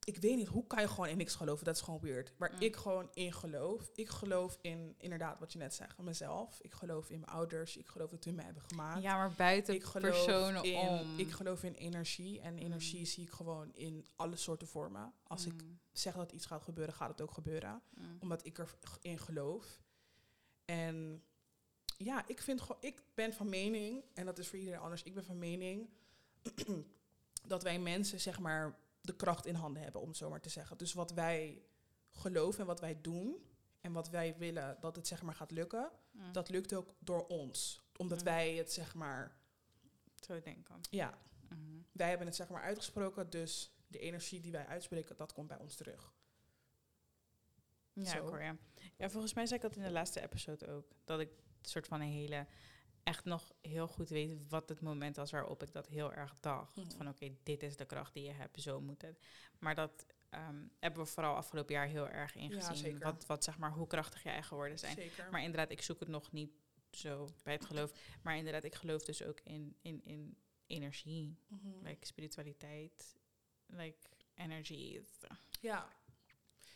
[0.03, 1.65] ik weet niet, hoe kan je gewoon in niks geloven?
[1.65, 2.33] Dat is gewoon weird.
[2.37, 2.59] Waar Mm.
[2.61, 3.89] ik gewoon in geloof.
[3.95, 6.59] Ik geloof in, inderdaad, wat je net zegt, mezelf.
[6.61, 7.77] Ik geloof in mijn ouders.
[7.77, 9.01] Ik geloof dat hun mij hebben gemaakt.
[9.01, 11.19] Ja, maar buiten ik personen in, om.
[11.19, 12.39] Ik geloof in energie.
[12.39, 13.05] En energie Mm.
[13.05, 15.13] zie ik gewoon in alle soorten vormen.
[15.23, 17.81] Als ik Mm, zeg dat iets gaat gebeuren, gaat het ook gebeuren
[18.19, 18.59] omdat ik
[19.01, 19.81] erin geloof.
[20.65, 21.23] En
[21.97, 25.13] ja, ik vind gewoon, ik ben van mening, en dat is voor iedereen anders, ik
[25.13, 25.89] ben van mening
[27.47, 30.49] dat wij mensen zeg maar de kracht in handen hebben, om het zo maar te
[30.49, 30.77] zeggen.
[30.77, 31.63] Dus wat wij
[32.09, 33.35] geloven en wat wij doen
[33.81, 36.31] en wat wij willen dat het zeg maar gaat lukken, Mm.
[36.31, 37.81] dat lukt ook door ons.
[37.97, 38.23] Omdat Mm.
[38.23, 39.37] wij het zeg maar,
[40.15, 40.75] Zo denken.
[40.89, 41.17] ja,
[41.49, 41.59] Mhm.
[41.91, 45.57] wij hebben het zeg maar uitgesproken, dus de energie die wij uitspreken, dat komt bij
[45.57, 46.13] ons terug.
[47.93, 48.55] Ja, hoor je.
[48.97, 50.87] Ja, volgens mij zei ik dat in de laatste episode ook.
[51.03, 52.45] Dat ik een soort van een hele...
[53.03, 56.79] Echt nog heel goed weet wat het moment was waarop ik dat heel erg dacht.
[56.97, 59.19] Van oké, dit is de kracht die je hebt, zo moet het.
[59.59, 62.99] Maar dat ehm, hebben we vooral afgelopen jaar heel erg ingezien.
[62.99, 64.95] wat, wat zeg maar, hoe krachtig je eigen woorden zijn.
[64.95, 65.31] Zeker.
[65.31, 66.51] Maar inderdaad, ik zoek het nog niet
[66.91, 67.91] zo bij het geloof.
[68.21, 70.37] Maar inderdaad, ik geloof dus ook in, in, in
[70.67, 71.37] energie.
[71.47, 71.87] Mhm.
[71.87, 73.15] Like spiritualiteit.
[73.65, 75.01] Like energy.
[75.61, 75.87] Ja.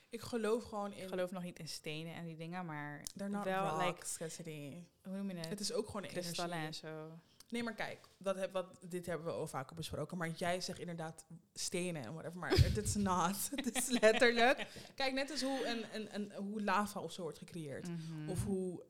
[0.09, 1.03] Ik geloof gewoon in...
[1.03, 4.83] Ik geloof nog niet in stenen en die dingen, maar They're wel, like, Cassidy.
[5.03, 5.49] hoe noem je het?
[5.49, 7.19] Het is ook gewoon kristallen en zo.
[7.49, 10.17] Nee, maar kijk, dat heb, wat, dit hebben we al vaker besproken.
[10.17, 12.39] Maar jij zegt inderdaad stenen en whatever.
[12.39, 13.49] Maar het is not.
[13.55, 14.67] Het is letterlijk.
[14.95, 17.87] Kijk, net als hoe, een, een, een, hoe lava of zo wordt gecreëerd.
[17.87, 18.29] Mhm.
[18.29, 18.83] Of hoe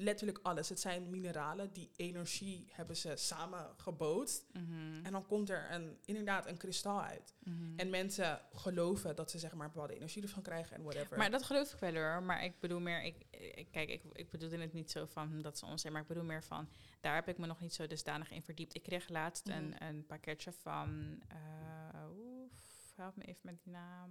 [0.00, 0.68] letterlijk alles.
[0.68, 4.44] Het zijn mineralen die energie hebben ze samen gebootst.
[4.52, 5.04] Mhm.
[5.04, 7.34] En dan komt er een, inderdaad een kristal uit.
[7.44, 7.78] Mhm.
[7.78, 11.18] En mensen geloven dat ze zeg maar bepaalde energie ervan krijgen en whatever.
[11.18, 12.22] Maar dat geloof ik wel hoor.
[12.22, 15.58] Maar ik bedoel meer, ik, ik- kijk, ik, ik bedoelde het niet zo van dat
[15.58, 16.68] ze ons zijn, maar ik bedoel meer van,
[17.00, 18.74] daar heb ik me nog niet zo dusdanig in verdiept.
[18.74, 19.56] Ik kreeg laatst Mhm.
[19.56, 24.10] een, een pakketje van, eh oef, help me even met die naam.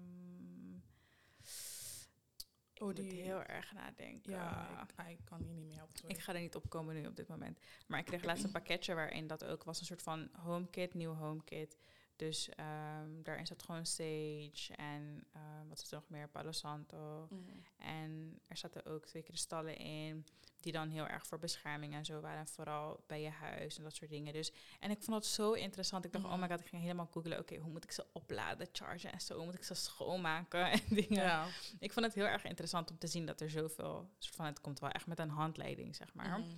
[2.77, 4.31] Ik Oh, die- heel erg nadenken.
[4.31, 5.97] ja, ik, ik kan hier niet meer helpen.
[5.97, 6.15] sorry.
[6.15, 7.59] Ik ga er niet op komen nu op dit moment.
[7.87, 11.13] Maar ik kreeg laatst een pakketje waarin dat ook was een soort van HomeKit, nieuw
[11.13, 11.77] HomeKit.
[12.17, 16.27] Dus ehm, daarin zat gewoon sage en eh, wat is er nog meer?
[16.30, 17.27] Palo Santo.
[17.30, 17.41] Mhm.
[17.77, 20.25] En er zaten ook twee kristallen in,
[20.60, 22.39] die dan heel erg voor bescherming en zo waren.
[22.39, 24.34] En vooral bij je huis en dat soort dingen.
[24.34, 26.06] Dus, en ik vond dat zo interessant.
[26.06, 26.34] Ik dacht, Mhm.
[26.34, 27.39] oh my god, ik ging helemaal googlen.
[27.39, 29.36] Oké, hoe moet ik ze opladen, chargen en zo?
[29.36, 31.23] Hoe moet ik ze schoonmaken en dingen.
[31.23, 31.47] Ja.
[31.80, 34.10] Ik vond het heel erg interessant om te zien dat er zoveel...
[34.17, 36.39] Soort van, het komt wel echt met een handleiding, zeg maar.
[36.39, 36.49] Mhm.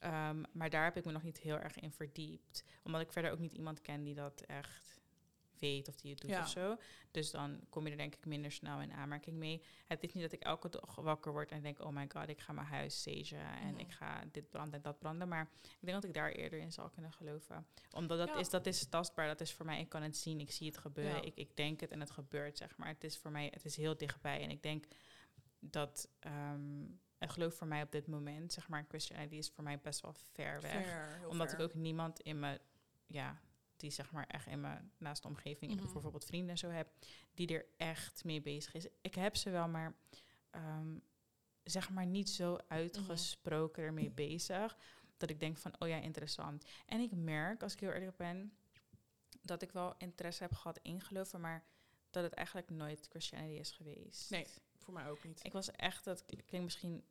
[0.00, 2.64] Ehm, maar daar heb ik me nog niet heel erg in verdiept.
[2.82, 4.98] Omdat ik verder ook niet iemand ken die dat echt
[5.58, 6.40] weet of die het doet Ja.
[6.40, 6.76] of zo.
[7.10, 9.62] Dus dan kom je er denk ik minder snel in aanmerking mee.
[9.86, 11.80] Het is niet dat ik elke dag wakker word en denk...
[11.80, 14.98] oh my god, ik ga mijn huis sagen en ik ga dit branden en dat
[14.98, 15.28] branden.
[15.28, 17.66] Maar ik denk dat ik daar eerder in zal kunnen geloven.
[17.90, 18.34] Omdat dat, Ja.
[18.38, 19.80] is, dat is tastbaar, dat is voor mij...
[19.80, 21.22] ik kan het zien, ik zie het gebeuren, Ja.
[21.22, 22.88] ik, ik denk het en het gebeurt, zeg maar.
[22.88, 24.42] Het is voor mij, het is heel dichtbij.
[24.42, 24.84] En ik denk
[25.58, 26.08] dat...
[26.18, 26.84] ehm
[27.20, 30.12] een geloof voor mij op dit moment, zeg maar, Christianity is voor mij best wel
[30.32, 30.86] ver weg
[31.28, 32.60] omdat ik ook niemand in me,
[33.06, 33.40] ja,
[33.76, 35.92] die zeg maar echt in mijn naaste omgeving, Mhm.
[35.92, 36.88] bijvoorbeeld vrienden en zo heb,
[37.34, 38.86] die er echt mee bezig is.
[39.00, 39.96] Ik heb ze wel, maar
[40.50, 40.98] ehm,
[41.62, 44.76] zeg maar niet zo uitgesproken ermee bezig,
[45.16, 46.64] dat ik denk van, oh ja, interessant.
[46.86, 48.56] En ik merk, als ik heel eerlijk ben,
[49.42, 51.64] dat ik wel interesse heb gehad in geloven, maar
[52.10, 54.30] dat het eigenlijk nooit Christianity is geweest.
[54.30, 54.46] Nee.
[54.90, 55.44] Voor mij ook niet.
[55.44, 57.04] Ik was echt, dat klinkt misschien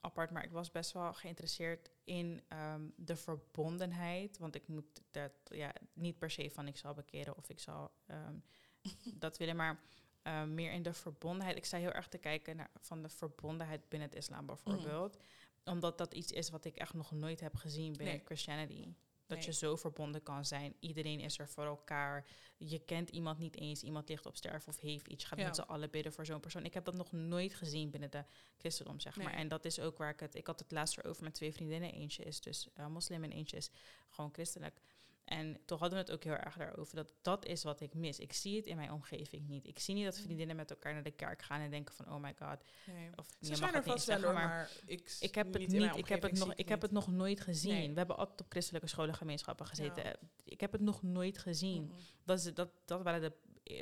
[0.00, 4.38] apart, maar ik was best wel geïnteresseerd in ehm, de verbondenheid.
[4.38, 7.92] Want ik moet dat, ja, niet per se van ik zal bekeren of ik zal
[8.06, 8.36] ehm,
[9.24, 9.80] dat willen, maar
[10.22, 11.56] ehm, meer in de verbondenheid.
[11.56, 15.16] Ik sta heel erg te kijken naar van de verbondenheid binnen het islam bijvoorbeeld.
[15.64, 18.24] Omdat dat iets is wat ik echt nog nooit heb gezien binnen Nee.
[18.24, 18.94] Christianity.
[19.34, 19.54] Dat Nee.
[19.54, 20.74] je zo verbonden kan zijn.
[20.80, 22.26] Iedereen is er voor elkaar.
[22.56, 23.82] Je kent iemand niet eens.
[23.82, 25.22] Iemand ligt op sterven of heeft iets.
[25.22, 25.44] Je gaat Ja.
[25.44, 26.64] met z'n allen bidden voor zo'n persoon.
[26.64, 28.24] Ik heb dat nog nooit gezien binnen de
[28.58, 29.32] christendom, zeg maar.
[29.32, 30.34] En dat is ook waar ik het...
[30.34, 31.92] Ik had het laatst erover met twee vriendinnen.
[31.92, 33.70] Eentje is dus eh, moslim en eentje is
[34.08, 34.80] gewoon christelijk.
[35.24, 36.96] En toch hadden we het ook heel erg daarover.
[36.96, 38.18] Dat dat is wat ik mis.
[38.18, 39.66] Ik zie het in mijn omgeving niet.
[39.66, 40.22] Ik zie niet dat Mm.
[40.22, 42.12] vriendinnen met elkaar naar de kerk gaan en denken van...
[42.14, 42.64] Oh my god.
[42.86, 43.10] Nee.
[43.16, 46.22] Of Ze zijn er vast wel maar maar ik, ik heb het niet, ik, heb
[46.22, 47.72] het nog, ik heb het nog nooit gezien.
[47.72, 47.90] Nee.
[47.90, 50.04] We hebben altijd op christelijke scholengemeenschappen gezeten.
[50.04, 50.16] Ja.
[50.44, 51.92] Ik heb het nog nooit gezien.
[52.24, 53.32] Dat, is, dat, dat waren de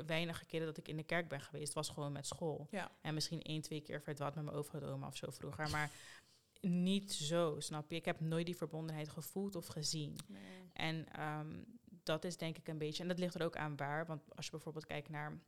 [0.06, 2.66] weinige keren dat ik in de kerk ben geweest, was gewoon met school.
[2.70, 2.90] Ja.
[3.00, 5.70] En misschien één, twee keer verdwaald met mijn overgrootoma of zo vroeger.
[5.70, 5.90] Maar
[6.60, 7.96] niet zo, snap je?
[7.96, 10.18] Ik heb nooit die verbondenheid gevoeld of gezien.
[10.26, 10.70] Nee.
[10.72, 11.62] En ehm,
[12.02, 14.06] dat is denk ik een beetje, en dat ligt er ook aan waar.
[14.06, 15.40] Want als je bijvoorbeeld kijkt naar,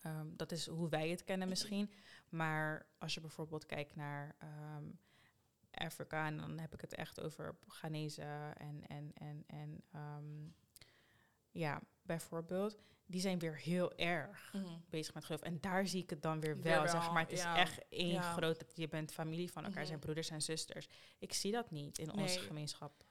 [0.00, 1.90] ehm, dat is hoe wij het kennen misschien.
[2.28, 4.84] Maar als je bijvoorbeeld kijkt naar ehm,
[5.70, 8.22] Afrika, en dan heb ik het echt over Ghanese
[8.56, 9.84] en, en, en, en
[11.50, 12.78] ja, bijvoorbeeld.
[13.06, 14.66] Die zijn weer heel erg Mhm.
[14.90, 15.40] bezig met geloof.
[15.42, 17.22] En daar zie ik het dan weer wel, wel, zeg maar.
[17.22, 17.56] Het is ja.
[17.56, 18.32] echt één Ja.
[18.32, 19.88] groot, je bent familie van elkaar, Mhm.
[19.88, 20.88] zijn broeders en zusters.
[21.18, 23.04] Ik zie dat niet in onze gemeenschap.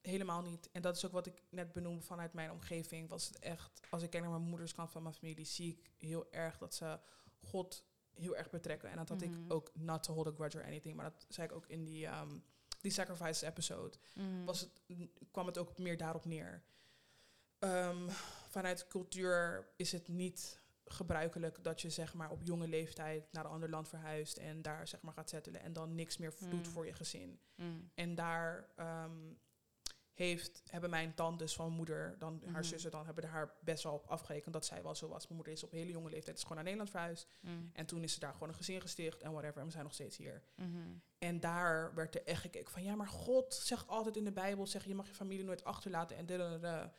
[0.00, 0.68] Helemaal niet.
[0.72, 3.08] En dat is ook wat ik net benoemde vanuit mijn omgeving.
[3.08, 5.90] Was het echt, als ik kijk naar mijn moeders kant van mijn familie, zie ik
[5.96, 6.98] heel erg dat ze
[7.40, 7.84] God
[8.14, 8.90] heel erg betrekken.
[8.90, 9.44] En dat had Mhm.
[9.46, 10.96] ik ook not to hold a grudge or anything.
[10.96, 12.38] Maar dat zei ik ook in die, ehm
[12.80, 13.96] die sacrifice episode.
[14.14, 14.44] Mhm.
[14.44, 14.82] Was het,
[15.30, 16.62] kwam het ook meer daarop neer.
[17.58, 18.08] Ehm,
[18.48, 23.50] vanuit cultuur is het niet gebruikelijk dat je zeg maar op jonge leeftijd naar een
[23.50, 26.72] ander land verhuist en daar zeg maar gaat settelen en dan niks meer doet Mm.
[26.72, 27.40] voor je gezin.
[27.54, 27.90] Mm.
[27.94, 29.16] En daar ehm,
[30.14, 32.62] heeft, hebben mijn tantes van mijn moeder, dan haar Mhm.
[32.62, 35.22] zussen, dan hebben haar best wel op afgerekend dat zij wel zo was.
[35.22, 37.28] Mijn moeder is op hele jonge leeftijd is gewoon naar Nederland verhuisd.
[37.40, 37.70] Mm.
[37.72, 39.58] En toen is ze daar gewoon een gezin gesticht en whatever.
[39.58, 40.42] En we zijn nog steeds hier.
[41.18, 44.66] En daar werd er echt gekeken van, ja, maar God zegt altijd in de Bijbel,
[44.66, 46.92] zeg je mag je familie nooit achterlaten en dadadada.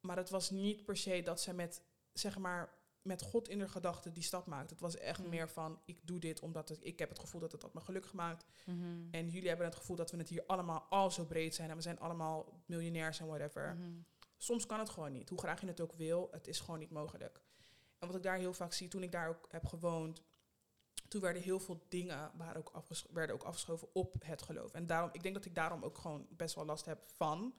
[0.00, 1.82] Maar het was niet per se dat ze met,
[2.12, 4.70] zeg maar, met God in haar gedachten die stap maakt.
[4.70, 5.28] Het was echt Mm.
[5.28, 7.80] meer van, ik doe dit omdat het, ik heb het gevoel dat het dat me
[7.80, 8.44] gelukkig maakt.
[8.66, 8.78] Mhm.
[9.10, 11.70] En jullie hebben het gevoel dat we het hier allemaal al zo breed zijn.
[11.70, 13.74] En we zijn allemaal miljonairs en whatever.
[13.74, 13.90] Mhm.
[14.36, 15.28] Soms kan het gewoon niet.
[15.28, 17.40] Hoe graag je het ook wil, het is gewoon niet mogelijk.
[17.98, 20.22] En wat ik daar heel vaak zie, toen ik daar ook heb gewoond...
[21.08, 22.72] toen werden heel veel dingen waren ook
[23.10, 24.72] werden ook afgeschoven op het geloof.
[24.72, 27.54] En daarom, ik denk dat ik daarom ook gewoon best wel last heb van.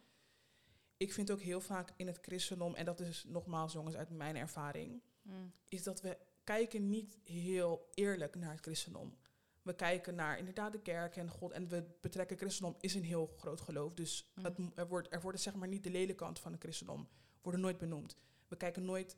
[1.02, 2.76] Ik vind ook heel vaak in het christendom...
[2.76, 5.02] en dat is nogmaals jongens uit mijn ervaring...
[5.22, 5.52] Mm.
[5.68, 9.18] is dat we kijken niet heel eerlijk naar het christendom.
[9.62, 11.52] We kijken naar inderdaad de kerk en God.
[11.52, 13.94] En we betrekken christendom is een heel groot geloof.
[13.94, 14.44] Dus Mm.
[14.44, 17.08] het, er, wordt, er worden zeg maar niet de lelijke kant van het christendom.
[17.42, 18.16] Worden nooit benoemd.
[18.48, 19.18] We kijken nooit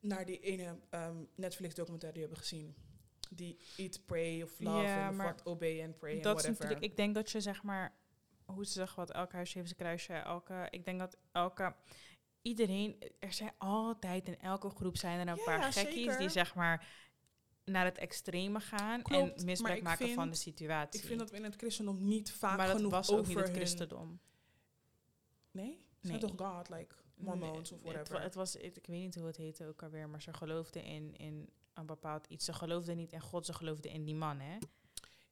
[0.00, 2.74] naar die ene ehm, Netflix documentaire die we hebben gezien.
[3.30, 6.42] Die Eat, Pray of Love Ja, en maar what Obey and Pray en Dat is
[6.42, 6.62] whatever.
[6.64, 7.94] natuurlijk, ik denk dat je zeg maar,
[8.44, 11.74] hoe ze zeggen wat, elk huisje heeft zijn kruisje, elke, ik denk dat elke,
[12.42, 16.18] iedereen, er zijn altijd in elke groep zijn er een Ja, paar gekkies zeker.
[16.18, 16.86] die zeg maar
[17.64, 21.00] naar het extreme gaan Klopt, en misbruik ik maken van de situatie.
[21.00, 23.36] Ik vind dat we in het christendom niet vaak maar genoeg was ook over niet
[23.38, 24.20] het hun- christendom.
[25.50, 25.82] Nee?
[26.00, 26.18] Nee.
[26.18, 28.20] toch God, like Mormons Nee, of whatever?
[28.22, 31.16] het was, ik, ik weet niet hoe het heette ook alweer, maar ze geloofden in,
[31.16, 32.44] in een bepaald iets.
[32.44, 34.58] Ze geloofden niet in God, ze geloofden in die man, hè?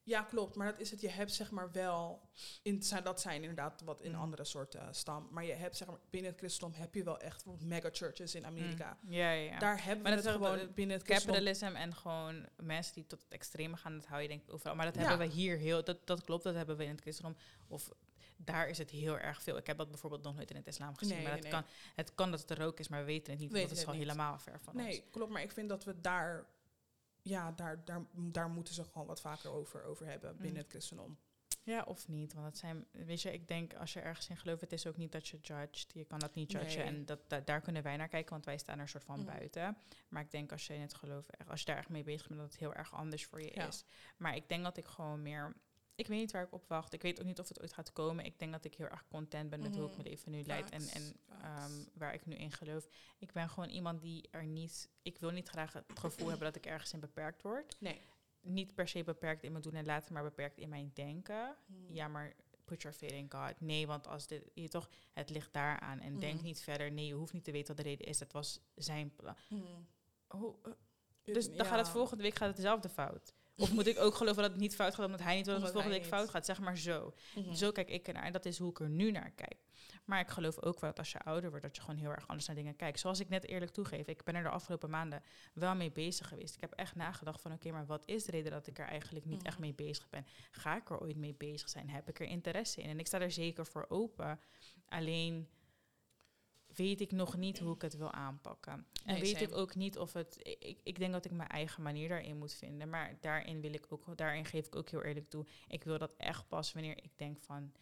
[0.04, 0.56] Ja, klopt.
[0.56, 1.00] Maar dat is het.
[1.00, 2.20] Je hebt zeg maar wel.
[2.62, 4.20] In, zijn- dat zijn inderdaad wat in Mm.
[4.20, 5.28] andere soorten stam.
[5.30, 8.34] Maar je hebt zeg maar binnen het christendom heb je wel echt bijvoorbeeld mega churches
[8.34, 8.96] in Amerika.
[9.00, 9.12] Mm.
[9.12, 9.58] Ja, ja, ja.
[9.58, 11.06] Daar hebben Maar we dat het is gewoon binnen het.
[11.06, 14.74] Capitalism en gewoon mensen die tot het extreme gaan, dat hou je denk ik overal.
[14.74, 15.00] Maar dat Ja.
[15.08, 17.36] hebben we hier heel, dat, dat klopt, dat hebben we in het christendom.
[17.68, 17.90] Of
[18.36, 19.56] daar is het heel erg veel.
[19.56, 21.14] Ik heb dat bijvoorbeeld nog nooit in het islam gezien.
[21.14, 21.50] Nee, maar het, nee.
[21.52, 23.52] Kan, het kan dat het er ook is, maar we weten het niet.
[23.52, 24.18] Weten want dat is het gewoon niet.
[24.18, 24.82] helemaal ver van ons.
[24.82, 25.32] Nee, klopt.
[25.32, 26.46] Maar ik vind dat we daar.
[27.22, 30.58] Ja, daar, daar, daar moeten ze gewoon wat vaker over, over hebben binnen Mm.
[30.58, 31.18] het christendom.
[31.64, 32.32] Ja, of niet.
[32.32, 34.96] Want het zijn, weet je, ik denk als je ergens in gelooft, het is ook
[34.96, 35.86] niet dat je judged.
[35.92, 36.78] Je kan dat niet judgen.
[36.78, 36.86] Nee.
[36.94, 39.24] En dat, da- daar kunnen wij naar kijken, want wij staan er soort van Mm.
[39.26, 39.76] buiten.
[40.08, 42.40] Maar ik denk als je in het geloof, als je daar echt mee bezig bent,
[42.40, 43.66] dat het heel erg anders voor je Ja.
[43.66, 43.84] is.
[44.16, 45.54] Maar ik denk dat ik gewoon meer.
[45.94, 46.92] Ik weet niet waar ik op wacht.
[46.92, 48.24] Ik weet ook niet of het ooit gaat komen.
[48.24, 49.96] Ik denk dat ik heel erg content ben met hoe ik Mhm.
[50.02, 52.88] mijn leven nu leid en, en ehm, waar ik nu in geloof.
[53.18, 54.88] Ik ben gewoon iemand die er niet.
[55.02, 57.76] Ik wil niet graag het gevoel hebben dat ik ergens in beperkt word.
[57.80, 58.00] Nee.
[58.40, 61.56] Niet per se beperkt in mijn doen en laten, maar beperkt in mijn denken.
[61.66, 61.94] Mm.
[61.94, 62.32] Ja, maar
[62.64, 63.60] put your faith in God.
[63.60, 66.00] Nee, want als dit, je toch, het ligt daaraan.
[66.00, 66.44] En denk Mhm.
[66.44, 66.92] niet verder.
[66.92, 68.20] Nee, je hoeft niet te weten wat de reden is.
[68.20, 69.36] Het was zijn plan.
[70.26, 70.72] Hoe, eh,
[71.22, 73.34] dus dan gaat het volgende week gaat het dezelfde fout.
[73.56, 75.62] Of moet ik ook geloven dat het niet fout gaat omdat hij niet wil dat
[75.62, 76.44] het volgende week fout gaat?
[76.44, 77.14] Zeg maar zo.
[77.34, 77.54] Mhm.
[77.54, 78.22] Zo kijk ik ernaar.
[78.24, 79.56] En dat is hoe ik er nu naar kijk.
[80.04, 82.26] Maar ik geloof ook wel dat als je ouder wordt, dat je gewoon heel erg
[82.28, 83.00] anders naar dingen kijkt.
[83.00, 85.22] Zoals ik net eerlijk toegeef, ik ben er de afgelopen maanden
[85.54, 86.54] wel mee bezig geweest.
[86.54, 89.24] Ik heb echt nagedacht van, oké, maar wat is de reden dat ik er eigenlijk
[89.24, 89.62] niet echt Mhm.
[89.62, 90.26] mee bezig ben?
[90.50, 91.90] Ga ik er ooit mee bezig zijn?
[91.90, 92.88] Heb ik er interesse in?
[92.88, 94.40] En ik sta er zeker voor open.
[94.88, 95.48] Alleen
[96.74, 98.72] weet ik nog niet hoe ik het wil aanpakken.
[98.72, 100.38] En Nee, weet ik ook niet of het...
[100.42, 102.88] Ik, ik denk dat ik mijn eigen manier daarin moet vinden.
[102.88, 105.46] Maar daarin, wil ik ook, daarin geef ik ook heel eerlijk toe.
[105.68, 107.72] Ik wil dat echt pas wanneer ik denk van...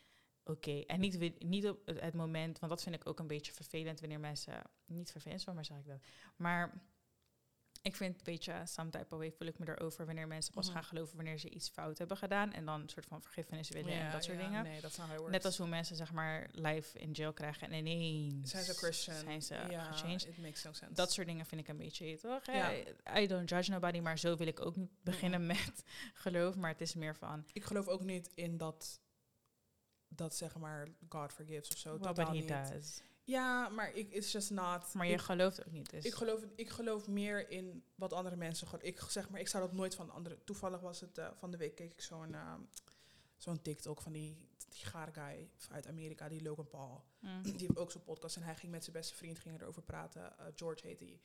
[0.44, 2.58] Oké, en niet, niet op het, moment...
[2.58, 4.62] Want dat vind ik ook een beetje vervelend wanneer mensen...
[4.86, 6.00] Niet vervelend, maar zeg ik dat.
[6.36, 6.82] Maar
[7.82, 10.64] ik vind, weet je, some type of way voel ik me erover wanneer mensen pas
[10.66, 10.74] Mhm.
[10.74, 12.52] gaan geloven wanneer ze iets fout hebben gedaan.
[12.52, 14.62] En dan een soort van vergiffenis willen en Ja, dat soort ja, dingen.
[14.62, 18.64] Nee, dat Net als hoe mensen zeg maar live in jail krijgen en ineens Zijn
[18.64, 19.16] ze Christian?
[19.16, 20.26] zijn ze ja, gechanged.
[20.26, 20.94] it makes no sense.
[20.94, 22.46] Dat soort dingen vind ik een beetje, toch?
[22.46, 22.72] Ja.
[22.72, 22.84] I,
[23.22, 26.56] I don't judge nobody, maar zo wil ik ook niet beginnen met geloof.
[26.56, 29.00] Maar het is meer van, ik geloof ook niet in dat,
[30.08, 31.98] dat zeg maar, God forgives of zo.
[31.98, 32.48] well, but he niet.
[32.48, 33.02] does.
[33.24, 34.94] Ja, maar ik, it's just not.
[34.94, 36.04] Maar je ik, gelooft ook niet, dus...
[36.04, 38.88] ik, geloof, ik geloof meer in wat andere mensen geloven.
[38.88, 40.44] Ik zeg maar, ik zou dat nooit van anderen.
[40.44, 42.54] Toevallig was het eh, van de week keek ik zo'n uh,
[43.36, 47.04] zo'n TikTok van die, die gare guy uit Amerika, die Logan Paul.
[47.18, 47.42] Mm.
[47.42, 50.38] Die heeft ook zo'n podcast en hij ging met zijn beste vriend ging erover praten.
[50.38, 51.20] Eh, George heet hij.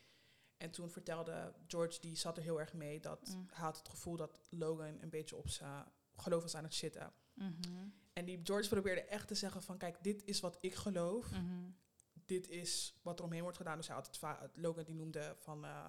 [0.57, 3.45] En toen vertelde George, die zat er heel erg mee, dat Mm.
[3.51, 7.13] hij had het gevoel dat Logan een beetje op zijn geloof was aan het zitten.
[7.33, 7.87] Mhm.
[8.13, 11.31] En die George probeerde echt te zeggen van, kijk, dit is wat ik geloof.
[11.31, 11.69] Mhm.
[12.25, 13.77] Dit is wat er omheen wordt gedaan.
[13.77, 15.87] Dus hij had het Logan die noemde van, eh,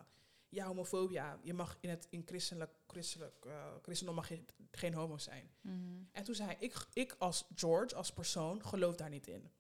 [0.49, 1.39] ja, homofobia.
[1.43, 5.51] Je mag in het in christelijk, christelijk eh, christendom mag je geen homo zijn.
[5.61, 5.75] Mhm.
[6.13, 9.51] En toen zei hij, ik, ik als George, als persoon, geloof daar niet in.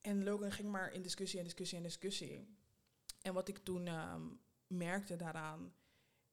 [0.00, 2.56] En Logan ging maar in discussie en discussie en discussie.
[3.22, 4.22] En wat ik toen ehm,
[4.66, 5.74] merkte daaraan,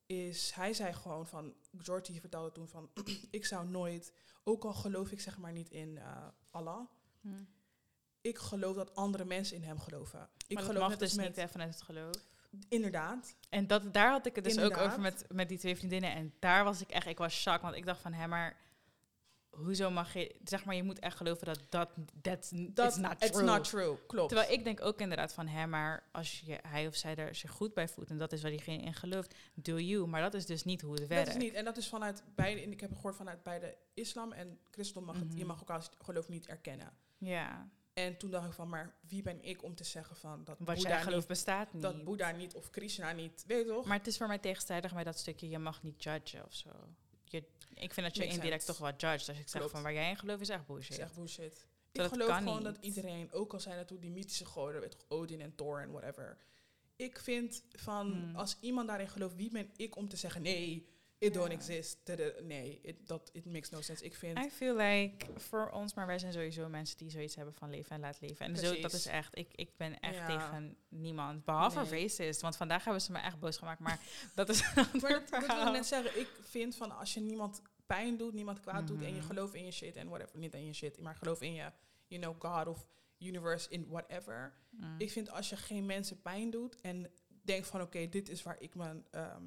[0.05, 2.89] is hij zei gewoon van, George die vertelde toen van,
[3.31, 6.89] ik zou nooit, ook al geloof ik zeg maar niet in eh, Allah,
[7.21, 7.43] Mhm.
[8.27, 10.19] Ik geloof dat andere mensen in hem geloven.
[10.47, 12.15] Ik Maar dat geloof mag net dus met, niet even uit het geloof.
[12.69, 16.11] inderdaad, En dat, daar had ik het dus ook over met, met die twee vriendinnen.
[16.11, 17.61] En daar was ik echt, ik was shocked.
[17.61, 18.57] Want ik dacht van, hé, maar
[19.49, 21.89] hoezo mag je, zeg maar, je moet echt geloven dat dat,
[22.21, 23.43] that's, dat it's not it's true.
[23.45, 24.29] not true, klopt.
[24.29, 27.51] Terwijl ik denk ook inderdaad van, hè, maar als je, hij of zij er zich
[27.51, 30.07] goed bij voelt en dat is waar diegene in gelooft, do you.
[30.07, 31.25] Maar dat is dus niet hoe het werkt.
[31.25, 34.31] Dat is niet, en dat is vanuit beide, en ik heb gehoord vanuit beide islam
[34.31, 35.37] en christendom mag het, Mhm.
[35.37, 36.93] je mag elkaar geloof niet erkennen.
[37.17, 40.57] Ja, En toen dacht ik van, maar wie ben ik om te zeggen van dat
[40.59, 41.81] wat Boeddha niet, bestaat niet.
[41.81, 43.85] dat Boeddha niet of Krishna niet, weet je toch?
[43.85, 46.69] Maar het is voor mij tegenstrijdig met dat stukje, je mag niet judgen of zo.
[47.23, 47.37] Je,
[47.73, 48.79] ik vind dat je Makes indirect sense.
[48.81, 49.31] toch wel judge.
[49.31, 50.91] Dus ik zeg van, waar jij in gelooft is echt Dat bullshit.
[50.91, 51.65] is echt bullshit.
[51.91, 52.63] Ik Dat geloof gewoon niet.
[52.63, 55.91] dat iedereen, ook al zijn toen die mythische goden, weet toch, Odin en Thor en
[55.91, 56.37] whatever.
[56.95, 58.35] Ik vind van, Hmm.
[58.35, 60.87] als iemand daarin gelooft, wie ben ik om te zeggen, nee,
[61.19, 61.97] it don't exist.
[62.43, 64.03] Nee, it, dat, it makes no sense.
[64.05, 67.53] Ik vind, I feel like voor ons, maar wij zijn sowieso mensen die zoiets hebben
[67.53, 68.45] van leven en laat leven.
[68.45, 70.25] En zo, dat is echt, ik, ik ben echt Ja.
[70.25, 71.45] tegen niemand.
[71.45, 72.01] Behalve Nee.
[72.01, 73.79] racist, want vandaag hebben ze me echt boos gemaakt.
[73.79, 73.99] Maar
[74.35, 76.19] dat is Maar dat, dat wil ik net zeggen.
[76.19, 79.25] Ik vind van als je niemand pijn doet, niemand kwaad doet en je Mhm.
[79.27, 81.71] gelooft in je shit en whatever, niet in je shit, maar geloof in je,
[82.07, 82.85] you know, God of
[83.19, 84.53] universe, in whatever.
[84.69, 84.95] Mm.
[84.97, 87.11] Ik vind als je geen mensen pijn doet en
[87.43, 89.43] denkt van oké, dit is waar ik mijn, ehm,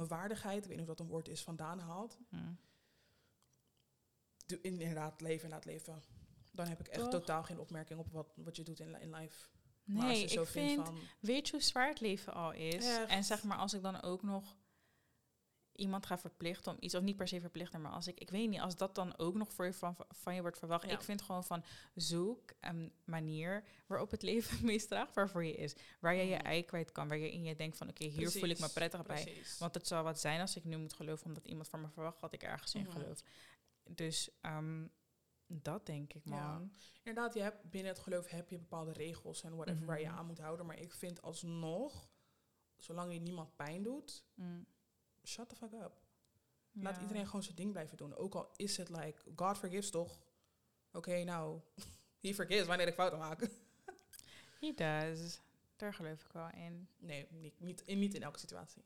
[0.00, 2.18] mijn waardigheid, ik weet niet of dat een woord is, vandaan haalt.
[2.28, 2.58] Mm.
[4.62, 6.02] Inderdaad, leven, inderdaad leven.
[6.52, 7.10] Dan heb ik echt Toch?
[7.10, 9.48] totaal geen opmerking op wat, wat je doet in, in life.
[9.84, 10.98] Nee, ik vind, van...
[11.20, 12.86] weet je hoe zwaar het leven al is?
[12.86, 13.08] Echt.
[13.08, 14.56] En zeg maar, als ik dan ook nog
[15.72, 18.48] iemand ga verplichten om iets, of niet per se verplichten, maar als ik, ik weet
[18.48, 20.86] niet, als dat dan ook nog voor je van, van je wordt verwacht.
[20.86, 20.92] Ja.
[20.92, 25.52] Ik vind gewoon van, zoek een manier waarop het leven het meest draagbaar voor je
[25.54, 25.74] is.
[26.00, 26.44] Waar je je Mhm.
[26.46, 28.72] ei kwijt kan, waar je in je denkt van, oké, hier voel ik me Precies,
[28.72, 29.36] prettig bij.
[29.58, 32.20] Want het zou wat zijn als ik nu moet geloven omdat iemand van me verwacht
[32.20, 32.90] dat ik ergens in Mhm.
[32.90, 33.22] geloof.
[33.90, 34.86] Dus ehm,
[35.46, 36.38] dat denk ik, man.
[36.38, 36.62] Ja.
[37.02, 40.16] Inderdaad, je hebt, binnen het geloof heb je bepaalde regels en whatever waar je Mhm.
[40.16, 40.66] aan moet houden.
[40.66, 42.10] Maar ik vind alsnog,
[42.76, 44.66] zolang je niemand pijn doet, Mm.
[45.30, 45.92] Shut the fuck up.
[46.72, 48.16] Laat iedereen gewoon zijn ding blijven doen.
[48.16, 50.20] Ook al is het like, God forgives toch?
[50.92, 51.60] Oké, nou,
[52.22, 53.40] he forgives wanneer ik fouten maak.
[54.60, 55.40] He does.
[55.76, 56.88] Daar geloof ik wel in.
[56.98, 58.84] Nee, niet, niet, in, niet in elke situatie.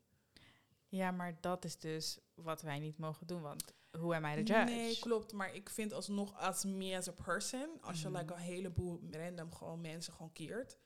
[0.87, 3.41] Ja, maar dat is dus wat wij niet mogen doen.
[3.41, 3.63] Want
[3.99, 4.73] hoe am I the judge?
[4.73, 5.31] Nee, klopt.
[5.33, 8.17] Maar ik vind alsnog, als me as a person, als je Mhm.
[8.17, 10.77] like een heleboel random gewoon mensen gewoon keert.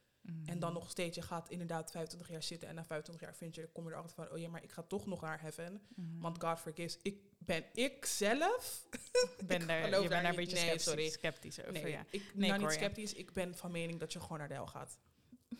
[0.45, 0.79] En dan Mhm.
[0.79, 3.85] nog steeds, je gaat inderdaad 25 jaar zitten en na 25 jaar vind je, kom
[3.87, 5.81] je erachter van, oh ja, maar ik ga toch nog naar heaven.
[5.95, 6.19] Mhm.
[6.19, 6.99] Want God forgives.
[7.01, 8.87] Ik ben ik zelf.
[9.47, 11.09] ben ik daar, je bent daar een beetje nee, sceptisch, sorry.
[11.09, 11.73] sceptisch over.
[11.73, 12.05] Nee, Ja.
[12.09, 13.13] ik Nee, ben ik niet sceptisch.
[13.13, 14.97] Ik ben van mening dat je gewoon naar de hel gaat.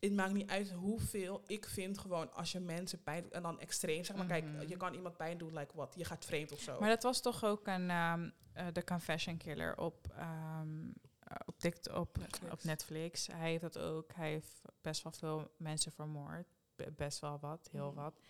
[0.00, 1.42] Het maakt niet uit hoeveel.
[1.46, 4.04] Ik vind gewoon als je mensen pijn doet en dan extreem.
[4.04, 5.94] Zeg maar, kijk, je kan iemand pijn doen, like wat?
[5.96, 6.80] Je gaat vreemd of zo.
[6.80, 11.07] Maar dat was toch ook een ehm, eh, de Confession Killer op, ehm, eh,
[11.46, 12.52] op, TikTok, op, Netflix.
[12.52, 13.26] op Netflix.
[13.26, 14.12] Hij heeft dat ook.
[14.14, 16.46] Hij heeft best wel veel mensen vermoord.
[16.76, 17.94] Be- best wel wat, heel Mhm.
[18.00, 18.20] wat.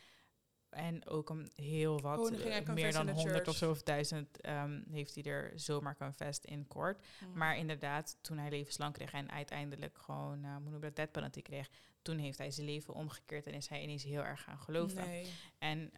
[0.69, 4.83] En ook een heel wat, Oh, eh, meer dan honderd of zo of duizend ehm,
[4.91, 7.05] heeft hij er zomaar confessed in kort.
[7.21, 7.39] Mhm.
[7.39, 11.43] Maar inderdaad, toen hij levenslang kreeg en uiteindelijk gewoon, uh, hoe noem dat, death penalty
[11.43, 11.71] kreeg,
[12.03, 15.07] toen heeft hij zijn leven omgekeerd en is hij ineens heel erg gaan geloven.
[15.07, 15.33] Nee.
[15.59, 15.93] En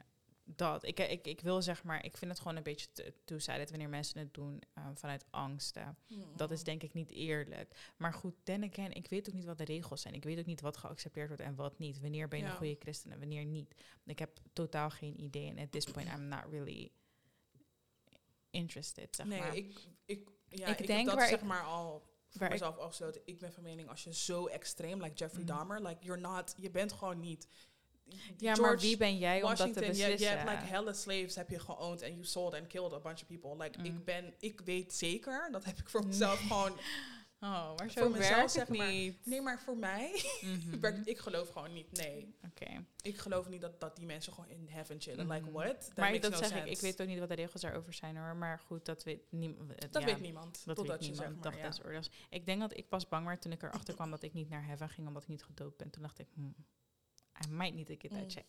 [0.56, 0.84] dat.
[0.84, 2.88] Ik, ik, ik wil zeg maar, ik vind het gewoon een beetje
[3.24, 5.98] two-sided wanneer mensen het doen eh, vanuit angsten.
[6.36, 7.92] Dat is denk ik niet eerlijk.
[7.96, 10.14] Maar goed, then again, ik weet ook niet wat de regels zijn.
[10.14, 12.00] Ik weet ook niet wat geaccepteerd wordt en wat niet.
[12.00, 12.50] Wanneer ben je Ja.
[12.50, 13.74] een goede christen en wanneer niet.
[14.04, 15.48] Ik heb totaal geen idee.
[15.50, 16.90] En at this point, I'm not really
[18.50, 19.56] interested, zeg nee, maar.
[19.56, 23.20] ik, ik, ja, Ik ik, denk dat waar zeg ik- maar al voor mezelf afgesloten.
[23.24, 25.52] Ik ben van mening, als je zo extreem, like Jeffrey Mhm.
[25.52, 27.48] Dahmer, like you're not, je bent gewoon niet.
[28.38, 30.30] Ja, maar wie ben jij om dat te Washington, je, beslissen?
[30.30, 33.20] je hebt like hella slaves heb je geowned en you sold and killed a bunch
[33.20, 33.56] of people.
[33.64, 33.84] Like Mm.
[33.84, 36.72] ik ben, ik weet zeker, dat heb ik voor mezelf gewoon.
[37.40, 38.90] oh, maar zo voor mezelf, werkt zeg maar.
[38.92, 39.26] niet.
[39.26, 40.80] Nee, maar voor mij, Mhm.
[40.80, 41.92] werkt- ik geloof gewoon niet.
[41.92, 42.84] Nee, Oké.
[43.02, 45.26] ik geloof niet dat, dat die mensen gewoon in heaven chillen.
[45.28, 45.52] Like Mhm.
[45.52, 45.80] what?
[45.80, 46.64] That Maar dat no zeg sense.
[46.64, 48.36] ik, ik weet ook niet wat de regels daarover zijn hoor.
[48.36, 49.92] Maar goed, dat weet niemand.
[49.92, 50.62] Dat ja, weet niemand.
[50.64, 51.42] Dat totdat weet je niemand.
[51.42, 51.68] zeg maar, ja.
[51.68, 52.10] des oordeels.
[52.30, 54.66] Ik denk dat ik pas bang werd toen ik erachter kwam dat ik niet naar
[54.66, 55.90] heaven ging omdat ik niet gedoopt ben.
[55.90, 56.54] Toen dacht ik, hmm,
[57.44, 58.30] I might need to get that Mm.
[58.30, 58.44] check.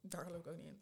[0.00, 0.78] Daar geloof ik ook niet in.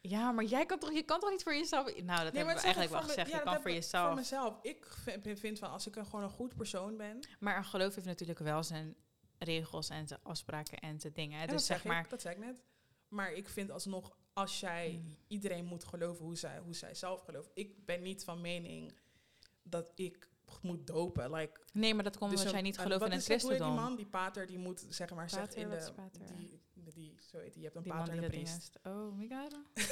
[0.00, 1.84] Ja, maar jij kan toch, je kan toch niet voor jezelf...
[1.86, 3.30] Nou, dat Nee, hebben we zeg eigenlijk wel me- gezegd.
[3.30, 4.06] ja, je dat kan voor heb jezelf.
[4.06, 4.58] Voor mezelf.
[4.62, 4.86] Ik
[5.22, 7.20] vind, vind van als ik een, gewoon een goed persoon ben.
[7.40, 8.96] Maar een geloof heeft natuurlijk wel zijn
[9.38, 11.36] regels en zijn afspraken en zijn dingen.
[11.38, 11.42] hè.
[11.42, 12.04] en Dus dat zeg zeg maar...
[12.04, 12.62] ik, dat zei ik net.
[13.08, 15.16] Maar ik vind alsnog, als jij Mm.
[15.26, 17.50] iedereen moet geloven hoe zij, hoe zij zelf gelooft.
[17.54, 18.92] Ik ben niet van mening
[19.62, 20.28] dat ik
[20.62, 21.30] moet dopen.
[21.32, 23.28] Like, Nee, maar dat komt dus omdat jij een- niet een- gelooft in wat het
[23.28, 23.84] is dat, hoe heet christendom.
[23.86, 26.36] Die man, die pater, die moet zeg maar zeggen Pater, in de...
[26.36, 26.60] Die,
[26.94, 27.62] die, zo heet die.
[27.62, 28.78] Je hebt een Die pater en een priest.
[28.82, 29.58] Oh my god.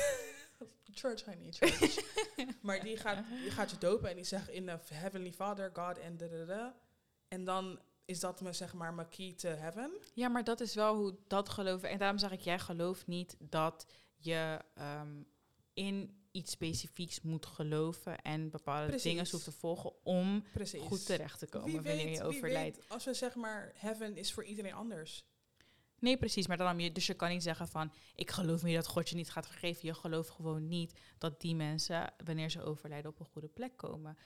[1.00, 1.96] Church, honey, church.
[2.62, 5.98] maar die gaat, die gaat je dopen en die zegt in de Heavenly Father, God
[5.98, 6.76] en da da da.
[7.28, 9.90] En dan is dat me, zeg maar mijn key to heaven.
[10.14, 11.88] Ja, maar dat is wel hoe dat geloven.
[11.88, 13.86] En daarom zeg ik, jij gelooft niet dat
[14.16, 15.22] je ehm,
[15.74, 19.02] in iets specifieks moet geloven en bepaalde Precies.
[19.02, 20.82] dingen hoeft te volgen om Precies.
[20.82, 22.76] goed terecht te komen Wie wanneer weet, je overlijdt.
[22.76, 25.24] weet, als we zeg maar, heaven is voor iedereen anders.
[25.98, 26.46] Nee, precies.
[26.46, 29.14] Maar dan je, dus je kan niet zeggen van, ik geloof niet dat God je
[29.14, 29.86] niet gaat vergeven.
[29.86, 34.18] Je gelooft gewoon niet dat die mensen, wanneer ze overlijden, op een goede plek komen.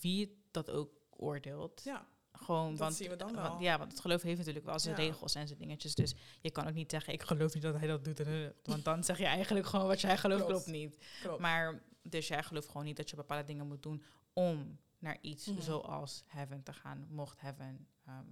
[0.00, 1.80] Wie dat ook oordeelt.
[1.84, 3.42] Ja, Gewoon, dat want zien we dan wel.
[3.48, 5.02] Want, ja, want het geloof heeft natuurlijk wel zijn Ja.
[5.02, 5.94] regels en zijn dingetjes.
[5.94, 8.20] Dus je kan ook niet zeggen, ik geloof niet dat hij dat doet.
[8.20, 10.62] eh, Want dan zeg je eigenlijk gewoon wat jij gelooft Klopt.
[10.64, 10.98] klopt niet.
[11.22, 11.40] Klopt.
[11.40, 15.46] Maar dus jij gelooft gewoon niet dat je bepaalde dingen moet doen om naar iets
[15.46, 15.60] Mhm.
[15.60, 17.06] zoals heaven te gaan.
[17.10, 18.24] Mocht heaven ehm,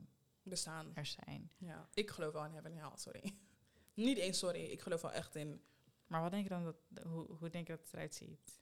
[0.43, 0.91] Bestaan.
[0.95, 1.51] er zijn.
[1.59, 1.89] Ja.
[1.95, 3.35] Ik geloof wel in heaven en hell, sorry.
[3.95, 5.61] niet eens sorry, ik geloof wel echt in...
[6.07, 6.77] Maar wat denk je dan dat,
[7.07, 8.59] hoe, hoe denk je dat het eruit ziet?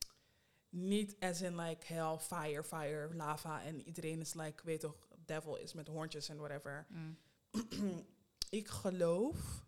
[0.68, 3.62] Niet as in like hell, fire, fire, lava.
[3.62, 6.87] En iedereen is like, weet toch, devil is met hoortjes en whatever.
[6.89, 7.18] Mm.
[8.61, 9.64] ik geloof.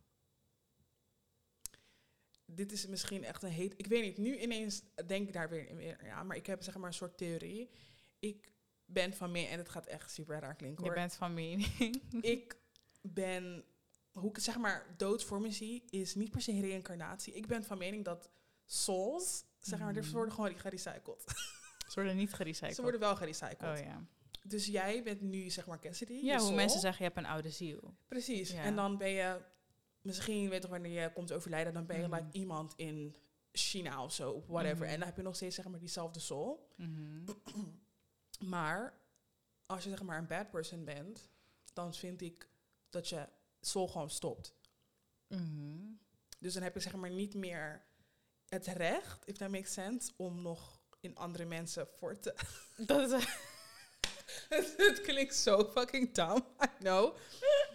[2.44, 3.74] Dit is misschien echt een heet.
[3.76, 6.76] Ik weet niet, nu ineens denk ik daar weer, weer ja, maar ik heb zeg
[6.76, 7.70] maar een soort theorie.
[8.18, 8.52] Ik
[8.84, 10.98] ben van mening, en het gaat echt super raar klinken Je hoor.
[10.98, 12.02] bent van mening.
[12.36, 12.56] Ik
[13.02, 13.64] ben,
[14.12, 17.34] hoe ik het zeg maar, dood voor me zie, is niet per se reïncarnatie.
[17.34, 18.30] Ik ben van mening dat
[18.64, 21.24] souls, zeg maar, ze worden gewoon gerecycled.
[21.88, 22.74] Ze worden niet gerecycled.
[22.74, 23.78] Ze worden wel gerecycled.
[23.78, 24.06] Oh ja.
[24.42, 26.12] Dus jij bent nu, zeg maar, Cassidy.
[26.12, 26.54] Ja, hoe soul.
[26.54, 27.94] mensen zeggen, je hebt een oude ziel.
[28.08, 28.50] Precies.
[28.50, 28.62] Ja.
[28.62, 29.40] En dan ben je,
[30.00, 33.16] misschien weet je wanneer je komt overlijden, dan ben je like iemand in
[33.52, 34.84] China of zo, of whatever.
[34.84, 34.92] Mhm.
[34.92, 36.72] En dan heb je nog steeds zeg maar diezelfde soul.
[36.76, 37.24] Mhm.
[38.38, 39.00] Maar
[39.66, 41.30] als je zeg maar een bad person bent,
[41.72, 42.48] dan vind ik
[42.90, 43.28] dat je
[43.60, 44.54] soul gewoon stopt.
[45.28, 45.78] Mhm.
[46.38, 47.84] Dus dan heb je zeg maar niet meer
[48.48, 52.34] het recht, if that makes sense, om nog in andere mensen voor te...
[52.86, 53.26] Dat is,
[54.88, 57.16] het klinkt zo fucking dumb, I know.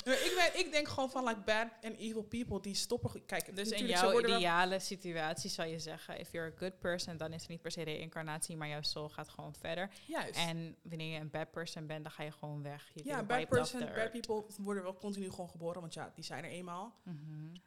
[0.06, 3.26] Maar ik, ben, ik denk gewoon van like bad and evil people, die stoppen...
[3.26, 7.18] Kijk, Dus in jouw wel- ideale situatie zou je zeggen, if you're a good person,
[7.18, 9.90] dan is er niet per se reïncarnatie, maar jouw soul gaat gewoon verder.
[10.08, 10.36] Juist.
[10.40, 12.90] En wanneer je een bad person bent, dan ga je gewoon weg.
[12.94, 14.12] Je ja, bad person, bad earth.
[14.12, 16.96] people worden wel continu gewoon geboren, want ja, die zijn er eenmaal.
[17.04, 17.16] Mhm.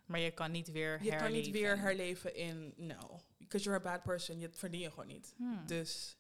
[0.07, 2.33] Maar je kan niet weer Je kan niet weer herleven.
[2.33, 2.35] herleven
[2.77, 3.21] in, no.
[3.39, 5.35] Because you're a bad person, je verdien je gewoon niet.
[5.37, 5.63] Hmm.
[5.67, 6.17] Dus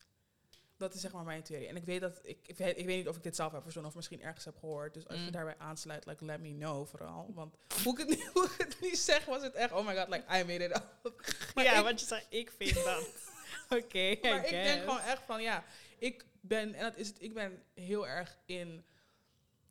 [0.81, 1.69] dat is zeg maar mijn theorie.
[1.69, 3.63] En ik weet dat, ik, ik, weet, ik weet niet of ik dit zelf heb
[3.63, 4.95] verzonnen of misschien ergens heb gehoord.
[4.95, 5.31] Dus als je Mm.
[5.31, 7.31] daarbij aansluit, like, let me know vooral.
[7.35, 9.97] Want hoe ik het nu, hoe ik het nu zeg, was het echt, oh my
[9.97, 10.87] god, like, I made it up.
[11.55, 13.09] Maar ja, ik- want je zegt, ik vind dat.
[13.79, 15.65] Oké, Maar ik denk gewoon echt van, ja,
[15.99, 18.85] ik ben, en dat is het, ik ben heel erg in,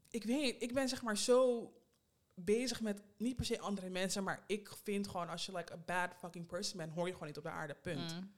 [0.10, 1.72] ik weet niet, ik ben zeg maar zo
[2.34, 5.78] bezig met niet per se andere mensen, maar ik vind gewoon als je like a
[5.78, 8.14] bad fucking person bent, hoor je gewoon niet op de aarde, punt.
[8.16, 8.32] Mm.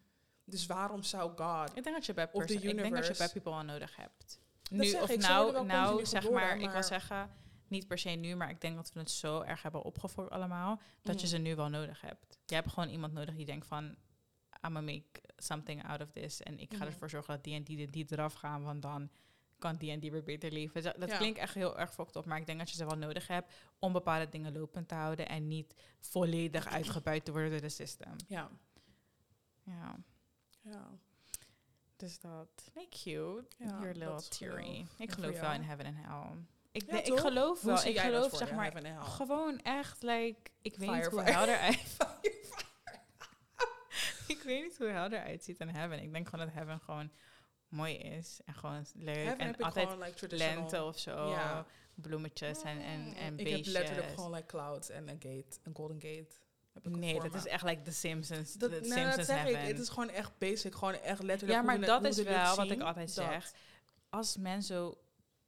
[0.51, 1.77] Dus waarom zou God...
[1.77, 3.23] Ik denk dat je bad Of the person, ik denk dat je universe.
[3.23, 4.39] bad people al nodig hebt.
[4.63, 7.29] Dat Nu of ik, nou, wel nou zeg geboren, maar, ik wil zeggen,
[7.67, 10.81] niet per se nu, maar ik denk dat we het zo erg hebben opgefokt allemaal,
[11.01, 11.31] dat je Mm.
[11.33, 12.37] ze nu wel nodig hebt.
[12.45, 13.95] Je hebt gewoon iemand nodig die denkt van, I'm
[14.61, 16.41] gonna make something out of this.
[16.41, 16.85] En ik ga Mhm.
[16.85, 19.09] ervoor zorgen dat die en die, die eraf gaan, want dan
[19.59, 20.83] kan die en die weer beter leven.
[20.83, 21.17] Dat, dat Ja.
[21.17, 23.53] klinkt echt heel erg fucked op, maar ik denk dat je ze wel nodig hebt
[23.79, 28.15] om bepaalde dingen lopend te houden en niet volledig uitgebuit te worden door de system.
[28.27, 28.49] Ja.
[29.63, 29.95] Ja,
[30.62, 30.89] Ja.
[31.95, 32.72] dus dat.
[32.74, 33.43] Nee, cute.
[33.57, 34.64] Ja, Your little theory.
[34.64, 34.88] geloof.
[34.97, 36.32] Ik geloof wel in heaven en hell.
[36.72, 37.86] Ik, Ja, nee, ik geloof wel.
[37.86, 39.12] Ik geloof voor zeg maar heaven and hell?
[39.14, 41.32] gewoon echt like ik weet niet hoe fire.
[41.38, 41.97] hel eruit.
[44.28, 46.01] ik weet niet hoe hel eruit ziet in heaven.
[46.01, 47.12] Ik denk gewoon dat heaven gewoon
[47.68, 51.30] mooi is en gewoon leuk Heaven en heb ik altijd gewoon like lente of zo,
[51.30, 51.66] Ja.
[51.95, 54.14] bloemetjes en en en ik heb letterlijk beestjes.
[54.14, 56.36] gewoon like clouds en een gate, een golden gate.
[56.74, 57.38] Heb ik Nee, dat me.
[57.38, 58.53] is echt like The Simpsons.
[58.53, 59.61] Dat, the nee, Simpsons dat zeg heaven.
[59.61, 59.67] ik.
[59.67, 60.76] Het is gewoon echt basic.
[60.76, 61.59] Gewoon echt letterlijk.
[61.59, 63.26] Ja, maar hoe dat hoe is wel wat zien, ik altijd dat.
[63.26, 63.53] zeg.
[64.09, 64.97] Als men zo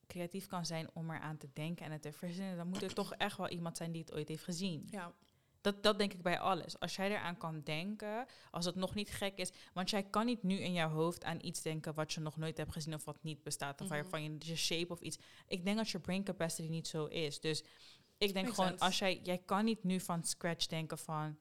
[0.08, 3.14] creatief kan zijn om eraan te denken en het te verzinnen, dan moet er toch
[3.14, 4.88] echt wel iemand zijn die het ooit heeft gezien.
[4.92, 5.14] Ja,
[5.62, 6.80] Dat, dat denk ik bij alles.
[6.80, 9.52] Als jij eraan kan denken, als het nog niet gek is.
[9.74, 12.58] Want jij kan niet nu in jouw hoofd aan iets denken wat je nog nooit
[12.58, 13.82] hebt gezien of wat niet bestaat.
[13.82, 13.96] Of Mhm.
[13.96, 15.18] waarvan je je shape of iets.
[15.48, 17.40] Ik denk dat je brain capacity niet zo is.
[17.40, 17.64] Dus
[18.24, 18.86] ik denk Makes gewoon, sense.
[18.86, 21.38] als jij, jij kan niet nu van scratch denken van.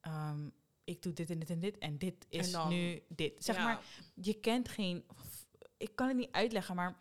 [0.00, 0.48] ehm,
[0.84, 3.44] ik doe dit en dit en dit en dit is dan- nu dit.
[3.44, 3.64] Zeg Ja.
[3.64, 3.82] maar,
[4.14, 5.04] je kent geen.
[5.76, 6.96] Ik kan het niet uitleggen, maar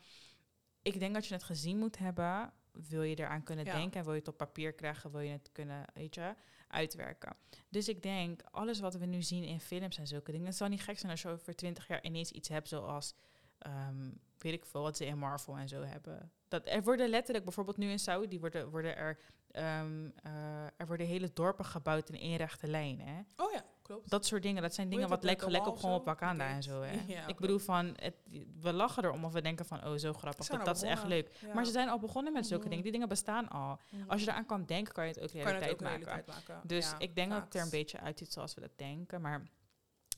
[0.82, 2.53] ik denk dat je het gezien moet hebben.
[2.72, 3.76] Wil je eraan kunnen Ja.
[3.76, 6.36] denken en wil je het op papier krijgen, wil je het kunnen, weet je,
[6.68, 7.36] uitwerken.
[7.70, 10.68] Dus ik denk, alles wat we nu zien in films en zulke dingen, het zal
[10.68, 13.14] niet gek zijn als je over twintig jaar ineens iets hebt zoals,
[13.57, 16.32] ehm, weet ik veel, wat ze in Marvel en zo hebben.
[16.54, 19.18] Dat, er worden letterlijk, bijvoorbeeld nu in Saudi, worden, worden er,
[19.51, 20.32] ehm, eh,
[20.78, 23.43] er worden hele dorpen gebouwd in één rechte lijn, hè.
[23.43, 24.10] Oh ja, klopt.
[24.10, 26.06] Dat soort dingen, dat zijn dingen wat lijken a gelijk op gewoon op?
[26.06, 27.01] Wakanda en zo, hè.
[27.14, 28.16] Ja, ik bedoel van, het,
[28.62, 31.30] we lachen erom of we denken van, oh, zo grappig, dat, dat is echt leuk.
[31.39, 31.54] Ja.
[31.54, 32.84] Maar ze zijn al begonnen met zulke dingen.
[32.84, 33.80] Die dingen bestaan al.
[34.08, 36.06] Als je eraan kan denken, kan je het ook het realiteit ook maken.
[36.06, 36.68] realiteit maken.
[36.68, 39.22] Dus Ja, ik denk dat het er een beetje uitziet zoals we dat denken.
[39.22, 39.43] Maar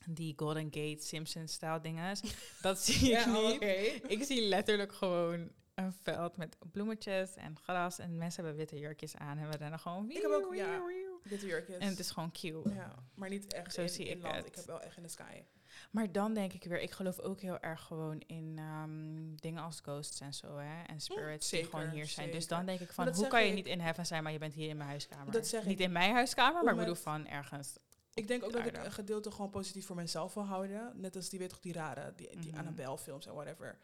[0.06, 2.18] die Golden Gate Simpson-style dingen,
[2.62, 3.62] dat zie ik Ja, niet.
[4.08, 7.99] Ik zie letterlijk gewoon een veld met bloemetjes en gras.
[7.99, 9.38] En mensen hebben witte jurkjes aan.
[9.38, 10.09] En we rennen gewoon...
[10.09, 10.69] Ik heb ook, wieuw, ja.
[10.71, 11.19] wieuw, wieuw.
[11.23, 11.78] Dit jurkjes.
[11.78, 12.69] En het is gewoon cute.
[12.73, 14.36] Ja, maar niet echt Zo in, zie in ik land.
[14.36, 14.45] het.
[14.45, 15.43] Ik heb wel echt in de sky.
[15.91, 19.80] Maar dan denk ik weer, ik geloof ook heel erg gewoon in ehm, dingen als
[19.80, 20.84] ghosts en zo, hè.
[20.84, 22.32] En spirits die gewoon hier zijn.
[22.32, 24.53] Dus dan denk ik van, hoe kan je niet in heaven zijn, maar je bent
[24.53, 25.32] hier in mijn huiskamer?
[25.34, 25.86] Dat zeg niet ik.
[25.86, 27.78] in mijn huiskamer, maar ik bedoel van ergens.
[28.13, 30.91] Ik denk ook dat ik een gedeelte gewoon positief voor mezelf wil houden.
[31.01, 32.59] Net als die, weet toch, die rare, die, die Mhm.
[32.59, 33.78] Annabelle-films en whatever.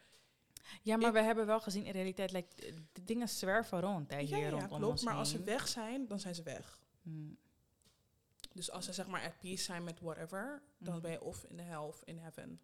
[0.82, 4.10] Ja, maar Ik- we hebben wel gezien in realiteit, like, d- de dingen zwerven rond
[4.10, 4.84] hè, hier ja, ja, rondom klopt.
[4.84, 6.78] ons Maar als ze weg zijn, dan zijn ze weg.
[7.02, 7.36] Hmm.
[8.52, 11.02] Dus als ze zeg maar at peace zijn met whatever, dan Mhm.
[11.02, 12.60] ben je of in de hell of in heaven.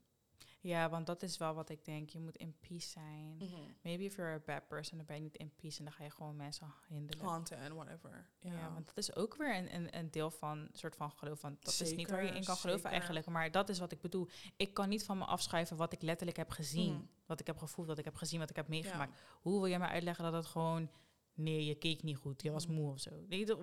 [0.68, 2.10] Ja, want dat is wel wat ik denk.
[2.10, 3.36] Je moet in peace zijn.
[3.82, 6.04] Maybe if you're a bad person, dan ben je niet in peace en dan ga
[6.04, 7.26] je gewoon mensen hinderen.
[7.26, 8.28] Haunten en whatever.
[8.38, 11.40] Ja, Ja, want dat is ook weer een, een, een deel van soort van geloof.
[11.40, 13.26] Want dat is niet waar je in kan geloven eigenlijk.
[13.26, 14.28] Maar dat is wat ik bedoel.
[14.56, 16.92] Ik kan niet van me afschuiven wat ik letterlijk heb gezien.
[16.92, 17.02] Mhm.
[17.26, 19.12] Wat ik heb gevoeld, wat ik heb gezien, wat ik heb meegemaakt.
[19.18, 19.24] Ja.
[19.40, 20.90] Hoe wil je me uitleggen dat het gewoon...
[21.34, 22.74] Nee, je keek niet goed, je was Mhm.
[22.74, 23.10] moe of zo.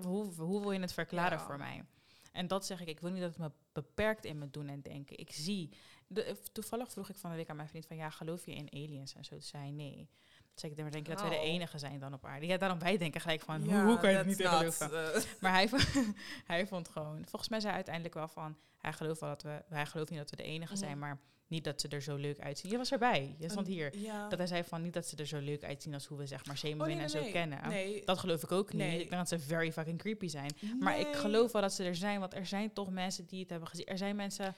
[0.01, 1.43] Hoe, hoe wil je het verklaren Ja.
[1.45, 1.85] voor mij?
[2.31, 4.81] En dat zeg ik, ik wil niet dat het me beperkt in me doen en
[4.81, 5.17] denken.
[5.17, 5.69] Ik zie...
[6.07, 7.95] De, toevallig vroeg ik van de week aan mijn vriend van...
[7.97, 9.29] Ja, geloof je in aliens en zo?
[9.31, 10.09] Toen zei hij nee.
[10.53, 11.43] Toen ik, dan denk je dat wij de Oh.
[11.43, 12.45] enige zijn dan op aarde.
[12.45, 13.61] Ja, daarom wij denken gelijk van...
[13.61, 15.13] hoe, Ja, hoe kan je het niet in geloven?
[15.13, 15.69] eh, Maar hij,
[16.45, 17.25] hij vond gewoon...
[17.27, 18.57] Volgens mij zei hij uiteindelijk wel van...
[18.77, 19.63] Hij gelooft wel dat we...
[19.69, 20.81] Hij gelooft niet dat we de enige Mhm.
[20.83, 22.71] zijn, maar niet dat ze er zo leuk uitzien.
[22.71, 23.35] Je was erbij.
[23.39, 23.97] Je stond hier.
[23.97, 24.29] Ja.
[24.29, 26.45] Dat hij zei van niet dat ze er zo leuk uitzien als hoe we zeg
[26.45, 27.31] maar Oh, Zeemermin nee, en nee, zo nee.
[27.31, 28.05] kennen.
[28.05, 28.91] Dat geloof ik ook niet.
[28.93, 30.51] Ik denk dat ze very fucking creepy zijn.
[30.79, 33.49] Maar ik geloof wel dat ze er zijn, want er zijn toch mensen die het
[33.49, 33.85] hebben gezien.
[33.85, 34.55] Er zijn mensen...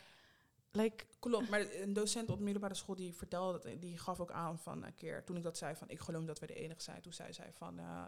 [1.19, 4.83] Klopt, maar een docent op de middelbare school die vertelde, die gaf ook aan van
[4.83, 7.13] een keer, toen ik dat zei van ik geloof dat we de enige zijn, toen
[7.13, 8.05] zei zij van, eh,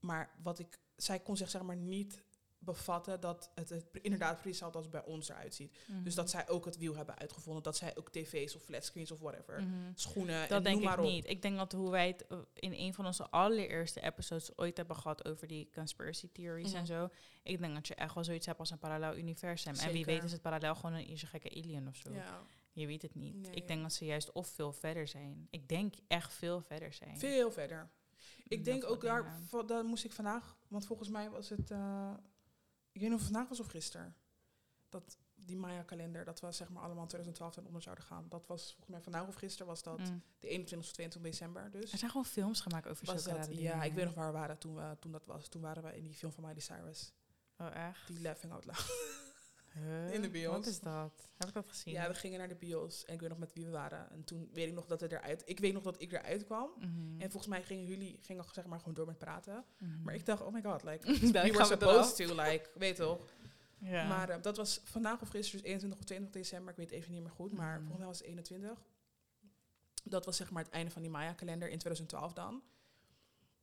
[0.00, 2.22] maar wat ik, zij kon zich zeg maar niet
[2.66, 5.78] bevatten dat het, het inderdaad precies hetzelfde als bij ons eruit ziet.
[6.02, 9.20] Dus dat zij ook het wiel hebben uitgevonden, dat zij ook tv's of flatscreens of
[9.20, 9.74] whatever, Mhm.
[9.94, 11.10] schoenen Dat en denk noem maar ik op.
[11.10, 11.26] niet.
[11.28, 14.96] Ik denk dat hoe wij het eh, in een van onze allereerste episodes ooit hebben
[14.96, 16.76] gehad over die conspiracy theories Mhm.
[16.76, 17.08] en zo.
[17.42, 19.74] Ik denk dat je echt wel zoiets hebt als een parallel universum.
[19.74, 22.12] En wie weet is het parallel gewoon een een gekke alien of zo.
[22.12, 22.42] Ja,
[22.72, 23.34] Je weet het niet.
[23.36, 23.50] Nee.
[23.54, 25.46] Ik denk dat ze juist of veel verder zijn.
[25.50, 27.18] Ik denk echt veel verder zijn.
[27.18, 27.88] veel verder.
[28.48, 32.10] Ik denk ook daar, daar moest ik vandaag, want volgens mij was het, eh,
[32.96, 34.16] ik weet niet of het vandaag was of gisteren,
[34.88, 38.26] dat die Maya-kalender, dat we zeg maar allemaal 2012 ten onder zouden gaan.
[38.28, 40.22] Dat was volgens mij vandaag of gisteren was dat Mm.
[40.38, 41.70] de 21 of 22 december.
[41.70, 44.38] Dus Er zijn gewoon films gemaakt over was dat, ja, ik weet nog waar we
[44.38, 45.48] waren toen, we, toen dat was.
[45.48, 47.12] Toen waren we in die film van Miley Cyrus,
[47.58, 48.06] Oh, echt?
[48.06, 48.86] die Laughing Out Loud.
[49.78, 50.14] Huh?
[50.14, 50.52] in de bios.
[50.54, 51.28] Wat is dat?
[51.36, 51.92] Heb ik dat gezien?
[51.94, 54.10] Ja, we gingen naar de bios en ik weet nog met wie we waren.
[54.10, 56.70] En toen weet ik nog dat het eruit, ik weet nog dat ik eruit kwam.
[56.78, 57.20] Mhm.
[57.20, 59.64] En volgens mij gingen jullie gingen zeg maar gewoon door met praten.
[59.78, 60.02] Mhm.
[60.02, 63.20] Maar ik dacht, oh my god, like, we were we supposed to, like, weet toch.
[63.78, 64.08] Ja.
[64.08, 67.12] Maar eh, dat was vandaag of gisteren, dus 21 of 22 december, ik weet even
[67.12, 67.78] niet meer goed, maar Mhm.
[67.78, 68.84] volgens mij was het 21.
[70.04, 72.62] Dat was zeg maar het einde van die Maya-kalender in 2012 dan.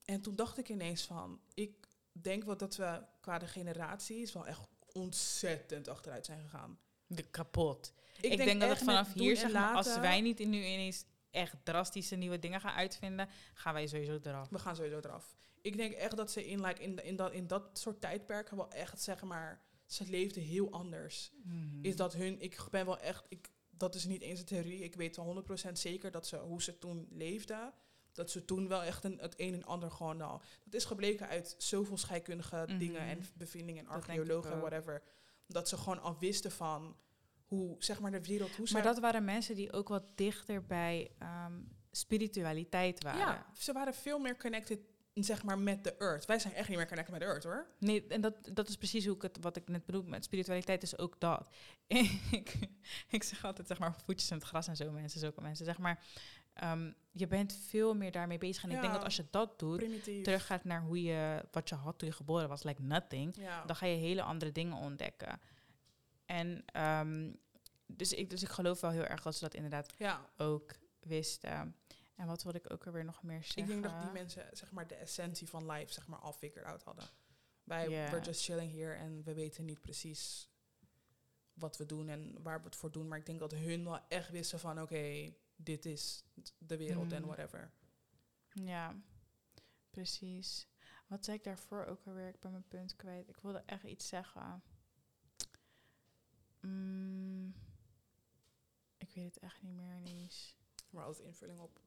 [0.05, 4.47] En toen dacht ik ineens van, ik denk wel dat we qua de generaties wel
[4.47, 4.59] echt
[4.93, 6.79] ontzettend achteruit zijn gegaan.
[7.07, 7.93] De kapot.
[8.21, 11.55] Ik, denk, dat het vanaf hier, zeg maar, als wij niet in nu ineens echt
[11.63, 14.49] drastische nieuwe dingen gaan uitvinden, gaan wij sowieso eraf.
[14.49, 15.35] We gaan sowieso eraf.
[15.61, 18.71] Ik denk echt dat ze in, like, in, in, dat, in dat soort tijdperken wel
[18.71, 21.31] echt, zeg maar, ze leefden heel anders.
[21.43, 21.85] Mhm.
[21.85, 24.95] Is dat hun, ik ben wel echt, ik, dat is niet eens een theorie, ik
[24.95, 27.73] weet wel 100% zeker dat ze, hoe ze toen leefden,
[28.13, 31.27] dat ze toen wel echt een, het een en ander gewoon al, dat is gebleken
[31.27, 32.77] uit zoveel scheikundige Mhm.
[32.77, 35.01] dingen en bevindingen en archeologen en whatever,
[35.47, 36.95] dat ze gewoon al wisten van
[37.45, 38.67] hoe, zeg maar, de wereld, hoe.
[38.71, 41.53] Maar dat waren mensen die ook wat dichter bij ehm,
[41.91, 43.19] spiritualiteit waren.
[43.19, 44.79] ja, ze waren veel meer connected,
[45.13, 46.25] zeg maar, met de earth.
[46.25, 47.67] Wij zijn echt niet meer connected met de earth, hoor.
[47.79, 50.83] Nee, en dat, dat is precies hoe ik het, wat ik net bedoel met spiritualiteit
[50.83, 51.49] is ook dat.
[52.31, 52.57] ik,
[53.09, 55.65] ik zeg altijd, zeg maar, voetjes in het gras en zo, mensen, zulke mensen.
[55.65, 56.03] Zeg maar,
[56.53, 58.63] ehm, je bent veel meer daarmee bezig.
[58.63, 60.23] En ik denk dat als je dat doet, Primitief.
[60.23, 63.65] teruggaat naar hoe je, wat je had toen je geboren was, like nothing, Ja.
[63.65, 65.39] dan ga je hele andere dingen ontdekken.
[66.25, 67.31] En ehm,
[67.85, 71.75] dus, ik, dus ik geloof wel heel erg dat ze dat inderdaad ja, ook wisten.
[72.15, 73.61] En wat wilde ik ook alweer nog meer zeggen?
[73.61, 76.65] ik denk dat die mensen, zeg maar, de essentie van life, zeg maar, al figured
[76.65, 77.05] out hadden.
[77.63, 80.49] Wij, we're just chilling here en we weten niet precies
[81.53, 83.07] wat we doen en waar we het voor doen.
[83.07, 85.33] Maar ik denk dat hun wel echt wisten van, oké,
[85.63, 86.23] dit is
[86.57, 87.27] de wereld en Mm.
[87.27, 87.71] whatever.
[88.53, 88.95] Ja,
[89.89, 90.67] precies.
[91.07, 92.27] Wat zei ik daarvoor ook alweer?
[92.27, 93.27] Ik ben mijn punt kwijt.
[93.29, 94.63] Ik wilde echt iets zeggen.
[96.61, 97.53] Mm,
[98.97, 100.55] ik weet het echt niet meer ineens.
[100.89, 101.79] Maar altijd invulling op.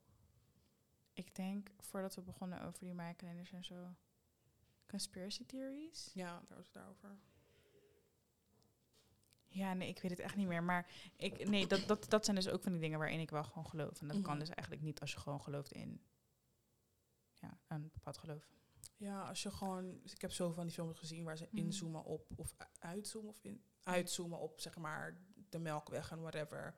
[1.12, 3.94] Ik denk, voordat we begonnen over die Maya-kalenders en zo.
[4.86, 6.10] Conspiracy theories?
[6.14, 7.18] Ja, daar was het daarover.
[9.56, 10.62] Ja, nee, ik weet het echt niet meer.
[10.62, 10.86] Maar
[11.16, 13.66] ik, nee, dat, dat, dat zijn dus ook van die dingen waarin ik wel gewoon
[13.66, 14.00] geloof.
[14.00, 14.38] En dat kan Mhm.
[14.38, 16.00] dus eigenlijk niet als je gewoon gelooft in
[17.34, 18.48] ja, een bepaald geloof.
[18.96, 20.00] Ja, als je gewoon...
[20.04, 21.56] Ik heb zo van die films gezien waar ze Mhm.
[21.56, 22.30] inzoomen op...
[22.36, 26.76] Of uitzoomen of in, uitzoomen op, zeg maar, de melkweg en whatever.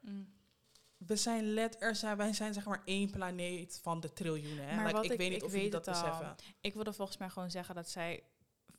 [0.97, 4.69] We zijn let, er zijn, wij zijn zeg maar één planeet van de triljoenen.
[4.69, 4.77] Hè?
[4.77, 6.35] Maar Like, ik, ik- weet niet ik of jullie dat beseffen.
[6.61, 8.23] Ik wilde volgens mij gewoon zeggen dat zij,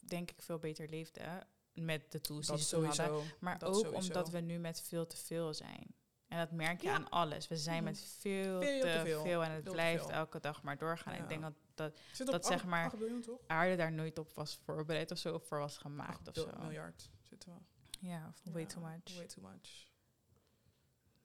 [0.05, 1.43] denk ik, veel beter leefde
[1.81, 3.05] met de tools Dat die ze toen hadden.
[3.05, 3.35] sowieso.
[3.39, 4.07] Maar ook sowieso.
[4.07, 5.93] omdat we nu met veel te veel zijn.
[6.27, 6.93] En dat merk je Ja.
[6.93, 7.47] aan alles.
[7.47, 9.21] We zijn met veel, Veel te veel.
[9.23, 9.43] veel.
[9.43, 11.13] en het Veel blijft elke dag maar doorgaan.
[11.15, 11.21] Ja.
[11.21, 13.39] Ik denk dat, dat Zit dat zeg maar- acht biljoen, toch?
[13.47, 16.59] aarde daar nooit op was voorbereid of zo, of voor was gemaakt 8 of zo.
[16.59, 18.07] miljard zitten we.
[18.07, 19.15] Ja, of way too much.
[19.15, 19.87] Way too much.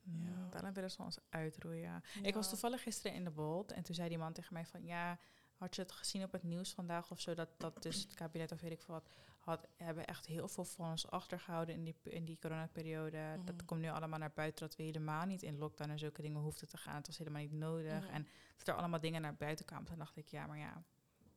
[0.02, 0.48] Ja, Ja.
[0.50, 2.02] daarom willen ze ons uitroeien.
[2.22, 4.84] Ik was toevallig gisteren in de Bolt en toen zei die man tegen mij van
[4.84, 5.18] ja,
[5.56, 8.52] had je het gezien op het nieuws vandaag of zo, dat, dat dus het kabinet
[8.52, 9.08] of weet ik veel wat,
[9.44, 13.38] had, hebben echt heel veel van ons achtergehouden in die, in die coronaperiode.
[13.44, 13.64] Dat Mhm.
[13.64, 16.68] komt nu allemaal naar buiten dat we helemaal niet in lockdown en zulke dingen hoefden
[16.68, 16.94] te gaan.
[16.96, 18.04] Het was helemaal niet nodig.
[18.04, 18.12] Mhm.
[18.14, 19.84] En dat er allemaal dingen naar buiten kwamen.
[19.86, 20.82] Toen dacht ik, ja, maar ja,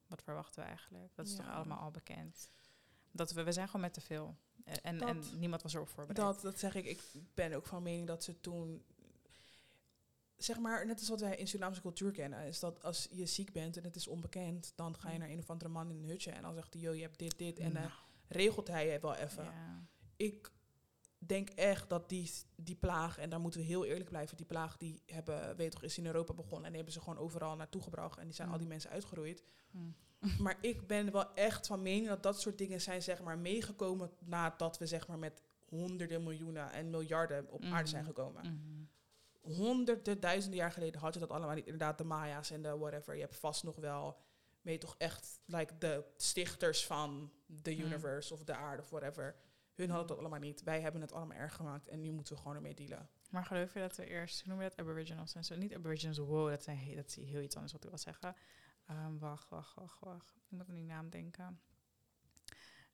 [0.08, 1.16] wat verwachten we eigenlijk?
[1.16, 2.49] Dat is toch allemaal al bekend.
[3.12, 4.36] Dat we, we zijn gewoon met te veel.
[4.64, 6.28] En, en, Dat- en niemand was erop voorbereid.
[6.28, 6.86] Dat, dat zeg ik.
[6.86, 7.01] Ik
[7.34, 8.86] ben ook van mening dat ze toen...
[10.38, 12.45] Zeg maar, net als wat wij in Surinaamse cultuur kennen...
[12.45, 14.73] is dat als je ziek bent en het is onbekend...
[14.75, 16.31] dan ga je naar een of andere man in een hutje...
[16.31, 17.59] en dan zegt hij, yo, je hebt dit, dit...
[17.59, 17.93] en dan Nou,
[18.27, 19.43] regelt hij je wel even.
[19.43, 19.88] ja.
[20.15, 20.51] ik
[21.17, 24.77] denk echt dat die, die plaag, en daar moeten we heel eerlijk blijven, die plaag
[24.77, 27.81] die hebben, weet toch, is in Europa begonnen en die hebben ze gewoon overal naartoe
[27.81, 28.53] gebracht en die zijn Mm.
[28.53, 29.43] al die mensen uitgeroeid.
[29.71, 29.77] Hm.
[30.43, 34.11] Maar ik ben wel echt van mening dat dat soort dingen zijn zeg maar meegekomen
[34.19, 38.41] nadat we zeg maar met honderden miljoenen en miljarden op aarde zijn gekomen.
[38.41, 38.83] Mhm.
[39.55, 41.65] Honderden, duizenden jaar geleden had je dat allemaal niet.
[41.65, 43.15] Inderdaad, de Maya's en de whatever.
[43.15, 44.17] Je hebt vast nog wel,
[44.61, 47.79] weet je toch echt, like de stichters van de Mm.
[47.81, 49.35] universe of de aarde of whatever.
[49.73, 50.63] Hun hadden dat allemaal niet.
[50.63, 53.09] Wij hebben het allemaal erg gemaakt en nu moeten we gewoon ermee dealen.
[53.29, 55.55] Maar geloof je dat we eerst, hoe noem je dat, aboriginals en zo?
[55.55, 58.35] Niet aboriginals, wow, dat, zijn, dat is heel iets anders wat ik wil zeggen.
[58.85, 60.35] Ehm, wacht, wacht, wacht, wacht.
[60.35, 61.59] Ik moet aan die naam denken.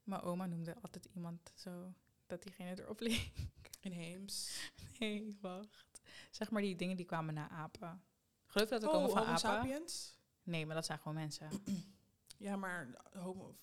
[0.03, 1.93] Mijn oma noemde altijd iemand zo,
[2.25, 3.31] dat diegene erop leek.
[3.79, 4.49] Inheems.
[4.99, 5.92] Nee, wacht.
[6.31, 8.03] Zeg maar die dingen die kwamen na apen.
[8.45, 9.39] Geloof je dat we Oh, komen van Homo apen?
[9.39, 10.17] sapiens?
[10.43, 11.49] Nee, maar dat zijn gewoon mensen.
[12.37, 13.55] Ja, maar homo,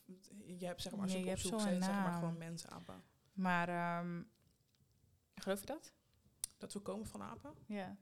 [0.44, 3.02] je hebt zeg maar, als Nee, je hebt zo'n zeg maar gewoon mensen apen.
[3.32, 4.22] Maar, ehm,
[5.34, 5.92] geloof je dat?
[6.58, 7.54] Dat we komen van apen?
[7.66, 7.96] Ja.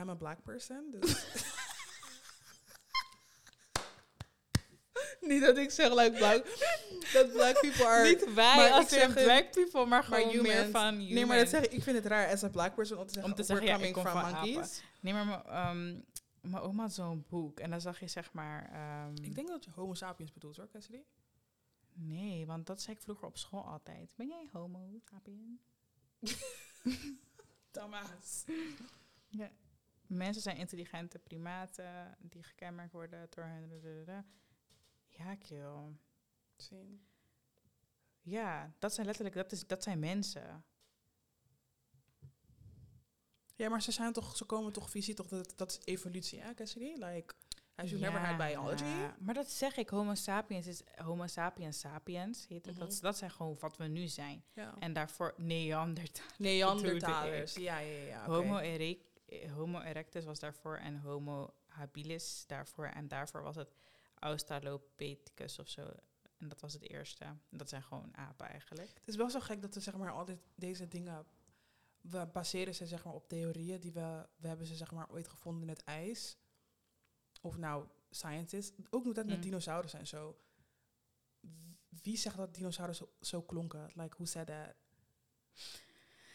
[0.00, 1.12] I'm a black person, dus...
[5.32, 6.44] Niet dat ik zeg like black,
[7.12, 8.08] dat black people are...
[8.08, 10.70] Niet wij maar als in zeg black people, maar maar gewoon meer humans.
[10.70, 11.50] van Nee, maar dat humans.
[11.50, 13.42] zeg ik, ik vind het raar as a black person om te zeggen, Om te
[13.44, 14.82] zeggen, ja, ik coming kom from van monkeys.
[15.00, 16.00] Nee, maar mijn, ehm,
[16.50, 18.70] mijn oma had zo'n boek en dan zag je zeg maar...
[18.72, 21.02] ehm, Ik denk dat je homo sapiens bedoelt hoor, Cassidy.
[21.92, 24.12] Nee, want dat zei ik vroeger op school altijd.
[24.16, 25.60] Ben jij homo, sapien?
[27.70, 28.44] Thomas.
[29.28, 29.50] Ja.
[30.06, 34.24] Mensen zijn intelligente primaten die gekenmerkt worden door hun...
[35.16, 35.96] Ja, kill.
[36.56, 37.06] Zien.
[38.22, 40.64] Ja, dat zijn letterlijk, dat, is, dat zijn mensen.
[43.56, 46.54] Ja, maar ze zijn toch, ze komen toch visie toch dat dat is evolutie, hè,
[46.54, 46.92] Cassidy?
[47.04, 47.34] Like,
[47.74, 48.84] as you never had biology.
[48.84, 52.76] Ja, maar dat zeg ik, homo sapiens is homo sapiens sapiens, heet het.
[52.78, 53.00] dat, Mhm.
[53.00, 54.44] dat zijn gewoon wat we nu zijn.
[54.52, 54.74] Ja.
[54.78, 55.34] En daarvoor.
[56.38, 57.52] Neandertalers.
[57.52, 58.24] bedoelde Ja, ja, ja.
[58.26, 62.86] Homo, ere- eh, homo erectus was daarvoor en homo habilis daarvoor.
[62.86, 63.74] En daarvoor was het
[64.18, 65.92] Australopithecus of zo.
[66.38, 67.36] En dat was het eerste.
[67.50, 68.90] Dat zijn gewoon apen eigenlijk.
[68.94, 71.26] Het is wel zo gek dat we zeg maar altijd deze dingen...
[72.00, 74.26] We baseren ze zeg maar op theorieën die we...
[74.36, 76.36] We hebben ze zeg maar ooit gevonden in het ijs.
[77.40, 78.72] Of nou, scientists.
[78.90, 79.42] Ook nog dat met Mm.
[79.42, 80.38] dinosaurussen en zo.
[82.02, 83.90] Wie zegt dat dinosaurussen zo, zo klonken?
[83.94, 84.74] Like, who said that?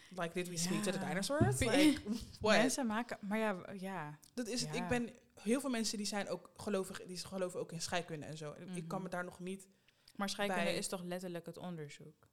[0.10, 1.60] Like, did we speak to the dinosaurs?
[1.70, 2.02] Like,
[2.40, 2.58] what?
[2.58, 3.18] Mensen maken...
[3.22, 4.20] Maar ja, ja.
[4.34, 4.76] Dat is het.
[4.76, 4.84] Ja.
[4.84, 5.14] Ik ben...
[5.42, 7.02] Heel veel mensen die zijn ook gelovig...
[7.04, 8.52] Die geloven ook in scheikunde en zo.
[8.52, 9.04] En Ik kan Mhm.
[9.04, 9.68] me daar nog niet...
[10.16, 12.28] Maar scheikunde Bij- is toch letterlijk het onderzoek?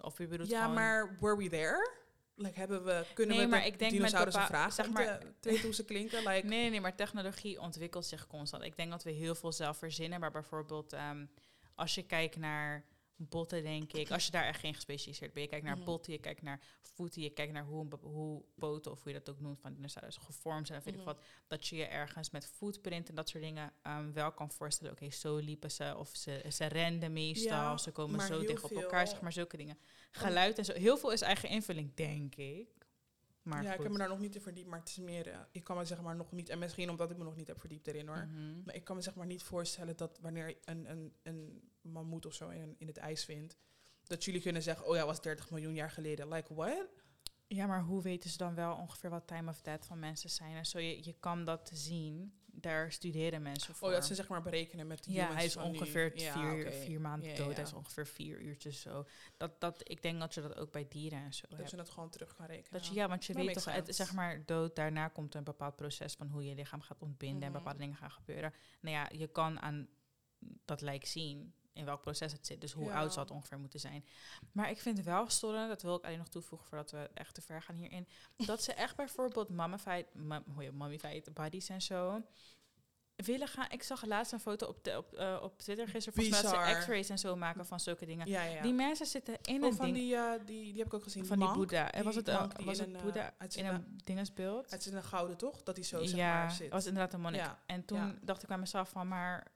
[0.00, 1.90] Of je bedoelt Ja, maar were we there?
[2.34, 5.22] Like, hebben we, kunnen Nee, we maar ik denk met dinosaurussen bepaal- vragen zeg maar-
[5.40, 6.18] te, hoe ze klinken?
[6.18, 8.62] Like, Nee, nee, nee, maar technologie ontwikkelt zich constant.
[8.62, 10.20] Ik denk dat we heel veel zelf verzinnen.
[10.20, 11.26] Maar bijvoorbeeld, ehm,
[11.74, 12.84] als je kijkt naar
[13.16, 14.10] botten, denk ik.
[14.10, 15.44] Als je daar echt geen gespecialiseerd bent.
[15.44, 15.84] Je kijkt naar Mhm.
[15.84, 17.22] botten, je kijkt naar voeten.
[17.22, 20.66] Je kijkt naar hoe, hoe poten, of hoe je dat ook noemt, van dinosaurus gevormd
[20.66, 20.78] zijn.
[20.78, 21.02] Of weet Mhm.
[21.02, 21.24] ik wat.
[21.46, 24.92] Dat je je ergens met footprint en dat soort dingen ehm, wel kan voorstellen.
[24.92, 25.94] Oké, zo liepen ze.
[25.96, 27.50] Of ze, ze renden meestal.
[27.50, 29.08] Ja, ze komen zo dicht op elkaar.
[29.08, 29.78] Zeg maar zulke dingen.
[30.10, 30.72] Geluid en zo.
[30.72, 32.74] Heel veel is eigen invulling, denk ik.
[33.42, 35.28] Maar ja, ik heb me daar nog niet in verdiept, maar het is meer...
[35.28, 36.48] eh, ik kan me zeg maar nog niet...
[36.48, 38.26] En misschien omdat ik me nog niet heb verdiept erin hoor.
[38.26, 38.62] Mhm.
[38.64, 42.34] Maar ik kan me zeg maar niet voorstellen dat wanneer een, een, een mammoet of
[42.34, 43.56] zo in, in het ijs vindt...
[44.02, 46.28] Dat jullie kunnen zeggen, oh ja, was 30 miljoen jaar geleden.
[46.28, 46.86] Like, what?
[47.46, 50.56] Ja, maar hoe weten ze dan wel ongeveer wat time of death van mensen zijn?
[50.56, 52.40] En zo, je, je kan dat zien.
[52.58, 53.88] Daar studeren mensen voor.
[53.88, 56.72] Oh, dat ze zeg maar berekenen met de ja, hij is ongeveer Ja, vier, oké.
[56.76, 57.48] vier maanden Ja, dood.
[57.48, 57.54] ja.
[57.54, 59.06] Hij is ongeveer vier uurtjes zo.
[59.36, 61.70] Dat, dat, ik denk dat je dat ook bij dieren en zo Dat hebt.
[61.70, 62.72] je dat gewoon terug kan rekenen.
[62.80, 65.44] Dat je, ja, want je Dat weet toch, het, zeg maar, dood, daarna komt een
[65.44, 67.56] bepaald proces van hoe je lichaam gaat ontbinden en Mhm.
[67.58, 68.52] bepaalde dingen gaan gebeuren.
[68.80, 69.88] Nou ja, je kan aan
[70.64, 72.60] dat lijk zien in welk proces het zit.
[72.60, 72.94] Dus hoe Ja.
[72.94, 74.04] oud zou het ongeveer moeten zijn.
[74.52, 77.40] Maar ik vind wel storend, dat wil ik alleen nog toevoegen voordat we echt te
[77.42, 78.08] ver gaan hierin,
[78.46, 82.22] dat ze echt bijvoorbeeld mummified, mum, hoe je mummified bodies en zo
[83.16, 83.66] willen gaan.
[83.70, 86.74] Ik zag laatst een foto op, de, op, eh, op Twitter gisteren, volgens mij dat
[86.74, 88.28] ze x-rays en zo maken van zulke dingen.
[88.28, 88.62] Ja, ja.
[88.62, 91.02] Die mensen zitten in Oh, een van ding die, eh, die, die heb ik ook
[91.02, 91.26] gezien.
[91.26, 91.52] van die.
[91.52, 91.92] Boeddha.
[91.92, 94.70] En was het, monk die was het een, Boeddha eh, in een dingesbeeld?
[94.70, 95.62] Het is een gouden, toch?
[95.62, 96.60] Dat hij zo zeg ja, maar zit.
[96.60, 97.40] het was inderdaad een monnik.
[97.40, 99.46] Ja, En toen dacht ik bij mezelf van, maar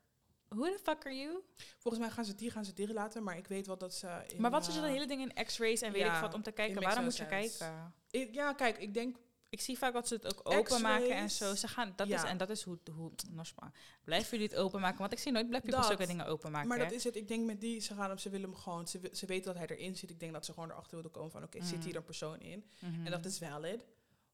[0.57, 1.43] who the fuck are you?
[1.79, 4.23] Volgens mij gaan ze die gaan ze dicht laten, maar ik weet wel dat ze.
[4.35, 6.21] In, maar wat is er eh, dat hele ding in x-rays en weet ja, ik
[6.21, 6.83] wat om te kijken?
[6.83, 7.93] Waarom moet je kijken?
[8.11, 9.17] ik- ja, kijk, ik denk.
[9.49, 11.55] Ik zie vaak dat ze het ook openmaken en zo.
[11.55, 12.27] Ze gaan, dat is, ja.
[12.29, 13.73] en dat is hoe, hoe Nosma.
[14.05, 14.99] Blijven jullie het openmaken?
[14.99, 15.89] Want ik zie nooit black people Dat.
[15.89, 16.69] zulke dingen openmaken.
[16.69, 16.85] Maar hè.
[16.85, 17.17] dat is het.
[17.17, 18.89] Ik denk met die, ze gaan hem, ze willen hem gewoon.
[18.89, 20.11] Ze, ze weten dat hij erin zit.
[20.11, 21.87] Ik denk dat ze gewoon erachter willen komen van, oké, zit Mhm.
[21.87, 22.65] hier een persoon in?
[22.79, 23.05] Mhm.
[23.05, 23.85] En dat is valid.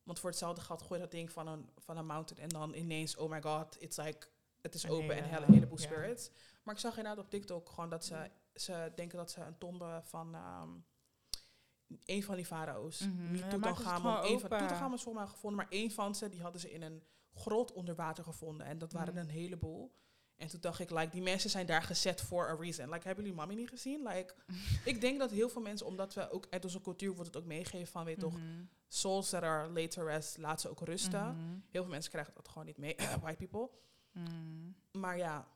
[0.03, 2.75] Want voor hetzelfde geld gooi je dat ding van een, van een mountain en dan
[2.75, 4.27] ineens, oh my god, it's like,
[4.67, 6.31] het is Een open en hele, heleboel spirits.
[6.63, 10.01] Maar ik zag inderdaad op TikTok gewoon dat ze, ze denken dat ze een tombe
[10.05, 10.69] van ehm,
[12.05, 14.49] een van die farao's, niet ze het Tutankhamon, gewoon één van.
[14.51, 17.03] Tutankhamon is volgens mij gevonden, maar één van ze, die hadden ze in een
[17.35, 18.67] grot onder water gevonden.
[18.67, 19.23] En dat waren Mhm.
[19.23, 19.95] een heleboel.
[20.37, 22.89] En toen dacht ik, like, die mensen zijn daar gezet for a reason.
[22.91, 24.03] Like, hebben jullie mami niet gezien?
[24.09, 24.35] Like,
[24.85, 27.49] ik denk dat heel veel mensen, omdat we ook uit onze cultuur wordt het ook
[27.49, 28.65] meegegeven van, weet toch, Mhm.
[28.89, 31.27] souls that are later rest, laat ze ook rusten.
[31.27, 31.59] Mhm.
[31.71, 33.71] Heel veel mensen krijgen dat gewoon niet mee, white people.
[34.19, 34.71] Mhm.
[35.01, 35.49] Maar ja,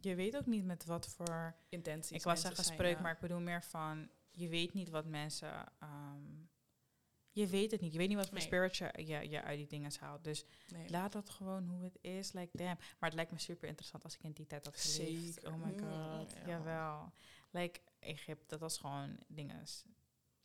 [0.00, 2.16] Je weet ook niet met wat voor intenties.
[2.16, 3.00] Ik was zijn, spreuk, ja.
[3.02, 4.08] maar ik bedoel meer van...
[4.30, 5.52] Je weet niet wat mensen...
[5.78, 6.22] ehm,
[7.30, 7.92] je weet het niet.
[7.92, 8.46] Je weet niet wat voor Nee.
[8.46, 10.24] spirit je, je, je uit die dingen haalt.
[10.24, 10.90] Dus Nee.
[10.90, 12.32] laat dat gewoon hoe het is.
[12.32, 12.76] Like, damn.
[12.78, 15.34] Maar het lijkt me super interessant als ik in die tijd had geleefd.
[15.34, 15.52] Zeker.
[15.52, 16.32] Oh my Mm, god.
[16.32, 16.46] ja.
[16.46, 17.12] Jawel.
[17.50, 19.64] Like, Egypte, dat was gewoon dingen.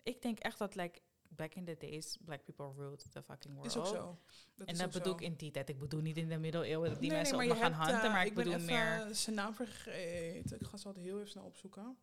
[0.04, 1.00] Ik denk echt dat, like,
[1.30, 3.70] back in the days, black people ruled the fucking world.
[3.70, 4.20] is ook zo.
[4.56, 5.70] Dat en dat bedoel ik in die tijd.
[5.70, 8.04] Ik bedoel niet in de middeleeuwen dat die Nee, mensen nee, nog je gaan hebt,
[8.04, 9.16] eh, Maar ik, bedoel even meer...
[9.16, 10.60] zijn naam vergeten.
[10.60, 11.98] Ik ga zo heel even snel opzoeken.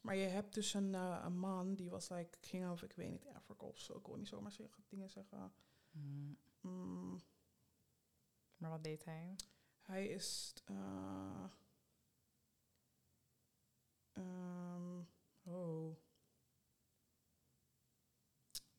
[0.00, 3.10] Maar je hebt dus een, eh, een man die was like king of, ik weet
[3.10, 3.96] niet, Afrika of zo.
[3.98, 5.52] Ik wil niet zomaar zeggen, dingen zeggen.
[5.90, 7.20] Hmm, Mm,
[8.56, 9.36] maar wat deed hij?
[9.82, 10.54] hij is...
[10.64, 11.44] eh,
[14.12, 15.00] ehm,
[15.44, 15.96] oh.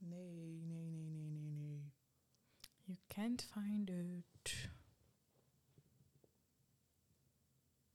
[0.10, 1.91] Nee, nee, nee, nee, nee, nee.
[2.86, 4.70] You can't find it.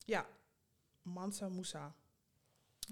[0.05, 0.23] Yeah,
[1.03, 1.93] Mansa Musa.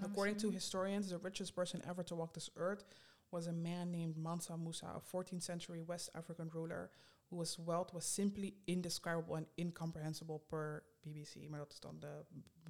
[0.02, 2.84] According to historians, the richest person ever to walk this earth
[3.32, 6.90] was a man named Mansa Musa, a 14th century West African ruler
[7.30, 11.48] whose wealth was simply indescribable and incomprehensible per BBC.
[11.48, 12.24] Maar dat is dan de,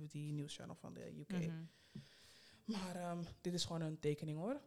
[0.08, 1.32] die nieuwschannel van de UK.
[1.32, 1.64] Mhm.
[2.64, 4.60] Maar ehm, dit is gewoon een tekening hoor.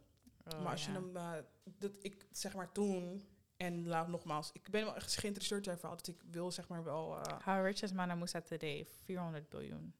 [0.45, 0.99] Oh, maar als je ja.
[0.99, 1.33] hem, eh,
[1.63, 3.27] dat ik zeg maar toen,
[3.57, 6.83] en laat nogmaals, ik ben wel echt geïnteresseerd in verhaal, dus ik wil zeg maar
[6.83, 8.85] wel, eh, How rich is Mana Musa today?
[8.85, 9.95] 400 biljoen.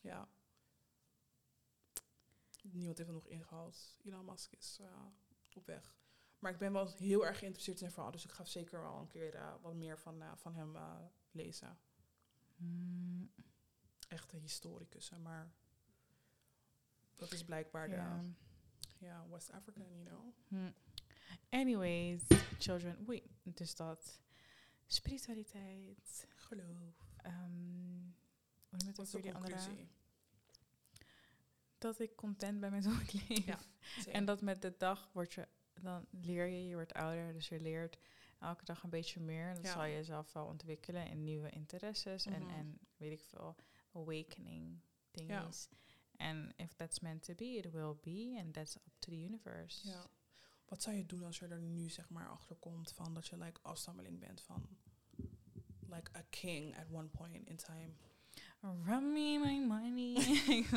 [0.00, 0.28] ja.
[2.62, 3.96] Niemand heeft het nog ingehaald.
[4.04, 4.86] Elon Musk is eh,
[5.54, 5.96] op weg.
[6.38, 9.06] Maar ik ben wel heel erg geïnteresseerd in verhaal, dus ik ga zeker wel een
[9.06, 10.76] keer wat meer van, van hem
[11.30, 11.78] lezen.
[12.56, 13.32] Mm,
[14.08, 15.52] Echte historicus, hè, maar
[17.16, 18.18] dat is blijkbaar ja.
[18.18, 18.32] de
[19.04, 20.32] ja, West African, you know.
[20.48, 20.70] Hm.
[21.50, 22.22] Anyways,
[22.58, 23.04] children.
[23.06, 24.20] Wait, dus dat.
[24.86, 26.26] Spiritualiteit.
[26.36, 27.12] Geloof.
[27.16, 27.42] ehm
[28.68, 29.56] hoe noem het Wat ook die andere?
[31.78, 33.44] Dat ik content ben met hoe ik leef.
[33.44, 33.58] Ja,
[34.12, 35.48] En dat met de dag word je,
[35.80, 37.98] dan leer je, je wordt ouder, dus je leert
[38.40, 39.54] elke dag een beetje meer.
[39.54, 39.72] Dat Ja.
[39.72, 42.50] zal je jezelf wel ontwikkelen in nieuwe interesses en, Mhm.
[42.54, 43.56] en weet ik veel,
[43.92, 44.80] awakening
[45.10, 45.48] Ja.
[46.16, 48.36] En if that's meant to be, it will be.
[48.40, 49.88] And that's up to the universe.
[49.88, 50.06] Ja.
[50.64, 53.36] Wat zou je doen als je er nu zeg maar achter komt van dat je
[53.38, 54.68] like afstammeling bent van
[55.88, 57.90] like a king at one point in time?
[58.84, 60.12] Run me my money.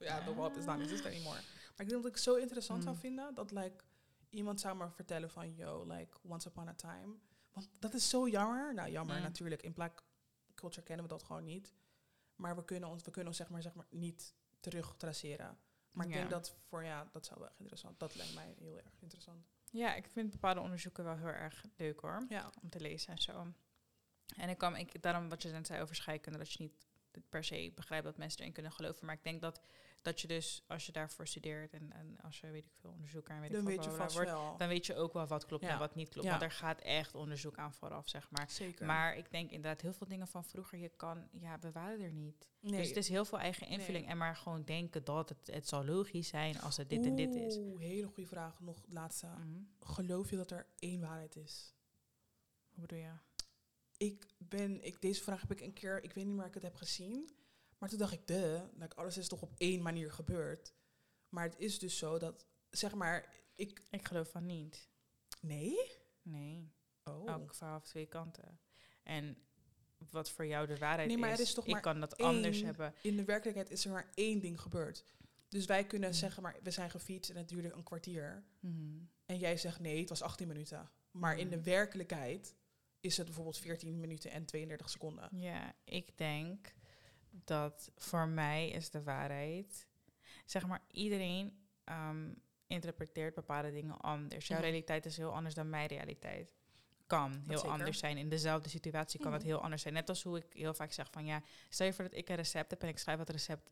[0.00, 1.40] Ja, the world is not exist anymore.
[1.76, 3.00] Maar ik denk dat ik zo interessant zou Mm.
[3.00, 3.84] vinden dat like
[4.30, 7.14] iemand zou maar vertellen van yo, like once upon a time.
[7.52, 8.74] Want dat is zo jammer.
[8.74, 9.22] Nou, jammer Mm.
[9.22, 9.62] natuurlijk.
[9.62, 10.02] In black
[10.54, 11.74] culture kennen we dat gewoon niet.
[12.36, 15.58] Maar we kunnen ons, we kunnen ons zeg maar, zeg maar niet terug traceren.
[15.90, 16.18] Maar ik Ja.
[16.18, 17.98] denk dat voor ja, dat zou wel echt interessant.
[17.98, 19.46] Dat lijkt mij heel erg interessant.
[19.70, 22.24] ja, ik vind bepaalde onderzoeken wel heel erg leuk hoor.
[22.28, 22.50] Ja.
[22.62, 23.52] Om te lezen en zo.
[24.36, 26.86] En ik kan, ik, daarom wat je net zei over scheikunde, dat je niet
[27.28, 29.06] per se begrijpt dat mensen erin kunnen geloven.
[29.06, 29.60] Maar ik denk dat,
[30.02, 33.34] dat je dus, als je daarvoor studeert en, en als je, weet ik veel, onderzoeker
[33.34, 34.56] en weet Dan ik weet je vast wordt, wel.
[34.56, 35.70] dan weet je ook wel wat klopt Ja.
[35.70, 36.26] en wat niet klopt.
[36.26, 36.30] Ja.
[36.38, 38.50] Want er gaat echt onderzoek aan vooraf, zeg maar.
[38.50, 38.86] Zeker.
[38.86, 42.12] Maar ik denk inderdaad, heel veel dingen van vroeger, je kan, ja, we waren er
[42.12, 42.48] niet.
[42.60, 42.78] nee.
[42.78, 44.02] Dus het is heel veel eigen invulling.
[44.04, 44.12] Nee.
[44.12, 47.34] En maar gewoon denken dat het, het zal logisch zijn als het dit en dit
[47.34, 47.56] is.
[47.56, 48.60] Oeh, hele goede vraag.
[48.60, 49.26] Nog laatste.
[49.26, 49.60] Mhm.
[49.80, 51.74] Geloof je dat er één waarheid is?
[52.68, 53.12] Hoe bedoel je?
[53.96, 56.54] Ik ben, ik, deze vraag heb ik een keer, ik weet niet meer waar ik
[56.54, 57.30] het heb gezien.
[57.78, 60.74] Maar toen dacht ik, de, like, alles is toch op één manier gebeurd.
[61.28, 64.88] Maar het is dus zo dat, zeg maar, ik, Ik geloof van niet.
[65.40, 65.76] nee?
[66.22, 66.72] Nee.
[67.04, 67.28] Oh.
[67.28, 68.60] Elk verhaal heeft twee kanten.
[69.02, 69.36] En
[70.10, 72.16] wat voor jou de waarheid Nee, maar er is, is toch ik maar kan dat
[72.16, 72.94] anders hebben.
[73.02, 75.04] In de werkelijkheid is er maar één ding gebeurd.
[75.48, 76.14] Dus wij kunnen Mm.
[76.14, 78.44] zeggen, maar we zijn gefietst en het duurde een kwartier.
[78.60, 78.98] Mhm.
[79.26, 80.90] En jij zegt nee, het was 18 minuten.
[81.10, 81.50] Maar in Mm.
[81.50, 82.54] de werkelijkheid
[83.00, 85.28] is het bijvoorbeeld 14 minuten en 32 seconden.
[85.38, 86.74] Ja, ik denk
[87.44, 89.86] dat voor mij is de waarheid...
[90.44, 92.32] Zeg maar, iedereen ehm,
[92.66, 94.46] interpreteert bepaalde dingen anders.
[94.46, 94.66] Jouw Mhm.
[94.66, 96.54] realiteit is heel anders dan mijn realiteit.
[97.06, 97.72] Kan heel zeker.
[97.72, 98.16] anders zijn.
[98.16, 99.50] In dezelfde situatie kan het Mhm.
[99.50, 99.94] heel anders zijn.
[99.94, 101.24] Net als hoe ik heel vaak zeg van...
[101.24, 103.70] ja, stel je voor dat ik een recept heb en ik schrijf het recept...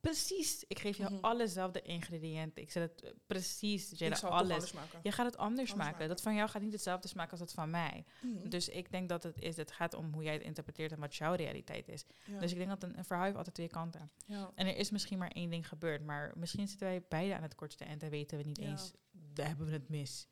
[0.00, 1.24] Precies, ik geef jou Mhm.
[1.24, 2.62] allezelfde ingrediënten.
[2.62, 4.50] Ik zet het eh, precies, het toch alles.
[4.52, 5.00] anders maken.
[5.02, 5.92] Je gaat het anders, Anders maken.
[5.92, 6.08] maken.
[6.08, 8.04] Dat van jou gaat niet hetzelfde smaken als dat van mij.
[8.22, 8.48] Mhm.
[8.48, 11.14] Dus ik denk dat het is, het gaat om hoe jij het interpreteert en wat
[11.16, 12.04] jouw realiteit is.
[12.24, 12.38] Ja.
[12.38, 14.10] Dus ik denk dat een, een verhaal heeft altijd twee kanten.
[14.26, 14.50] ja.
[14.54, 17.54] En er is misschien maar één ding gebeurd, maar misschien zitten wij beide aan het
[17.54, 18.68] kortste eind en weten we niet Ja.
[18.68, 18.92] eens,
[19.34, 20.28] we hebben we het mis.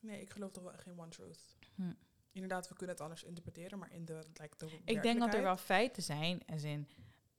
[0.00, 1.56] Nee, ik geloof toch wel geen one truth.
[1.74, 1.92] Hm.
[2.32, 5.42] Inderdaad, we kunnen het anders interpreteren, maar in de, like, de Ik denk dat er
[5.42, 6.88] wel feiten zijn, als in,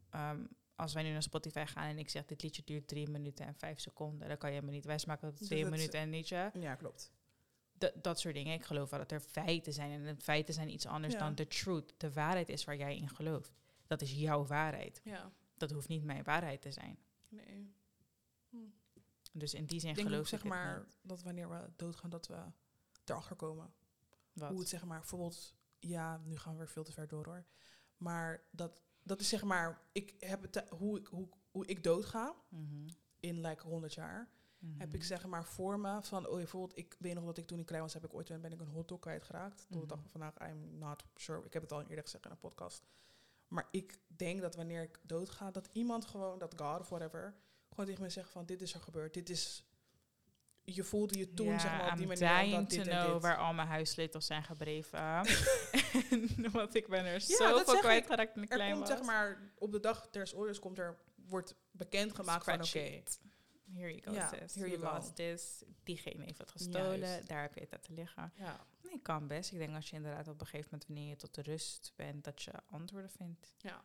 [0.10, 0.44] ehm,
[0.76, 3.56] als wij nu naar Spotify gaan en ik zeg dit liedje duurt drie minuten en
[3.56, 6.52] vijf seconden, dan kan je me niet wijsmaken dat het twee minuten en liedje.
[6.54, 7.12] Ja, klopt.
[7.78, 8.54] Dat, dat soort dingen.
[8.54, 9.92] Ik geloof wel dat er feiten zijn.
[9.92, 11.20] En de feiten zijn iets anders Ja.
[11.20, 11.94] dan de truth.
[11.98, 13.54] De waarheid is waar jij in gelooft.
[13.88, 15.02] Dat is jouw waarheid.
[15.04, 16.98] Ja, Dat hoeft niet mijn waarheid te zijn.
[17.28, 17.74] nee.
[19.32, 20.98] Dus in die zin Ik denk geloof zeg ik het maar, niet.
[21.02, 22.38] dat wanneer we doodgaan, dat we
[23.06, 23.74] erachter komen.
[24.34, 24.50] Wat?
[24.50, 27.46] Hoe het zeg maar, bijvoorbeeld, ja, nu gaan we weer veel te ver door hoor.
[27.98, 32.36] Maar dat, dat is zeg maar, ik heb het, hoe, ik, hoe, hoe ik doodga
[32.50, 32.88] Mhm,
[33.20, 34.30] in like 100 jaar,
[34.78, 34.96] heb mhm.
[34.96, 37.66] ik zeg maar voor me van, oh bijvoorbeeld, ik weet nog dat ik toen ik
[37.66, 39.58] klein was, heb ik ooit ben ik een hotdog kwijtgeraakt.
[39.58, 39.88] Tot de Mhm.
[39.88, 41.46] dag van vandaag, I'm not sure.
[41.46, 42.84] Ik heb het al eerder gezegd in een podcast.
[43.48, 47.36] Maar ik denk dat wanneer ik doodga, dat iemand gewoon, dat God of whatever,
[47.70, 49.64] gewoon tegen me zegt van, dit is er gebeurd, dit is,
[50.66, 53.14] je voelde je toen ja, zeg maar op die manier dying to dit en know
[53.14, 53.22] dit.
[53.22, 55.00] waar al mijn huissleutels zijn gebleven.
[56.52, 58.98] Want ik ben er dat zoveel kwijtgeraakt toen ik Er klein komt was.
[58.98, 63.02] zeg maar, op de dag des oordeels komt er, wordt bekendgemaakt van, oké.
[63.74, 64.56] Here you go, Ja, sis.
[64.56, 64.94] here you go.
[64.94, 65.64] lost this.
[65.84, 67.00] Diegene heeft het gestolen.
[67.00, 67.28] Juist.
[67.28, 68.32] Daar heb je het laten liggen.
[68.36, 69.52] ja, Nee, kan best.
[69.52, 72.24] Ik denk als je inderdaad op een gegeven moment, wanneer je tot de rust bent,
[72.24, 73.54] dat je antwoorden vindt.
[73.58, 73.84] ja,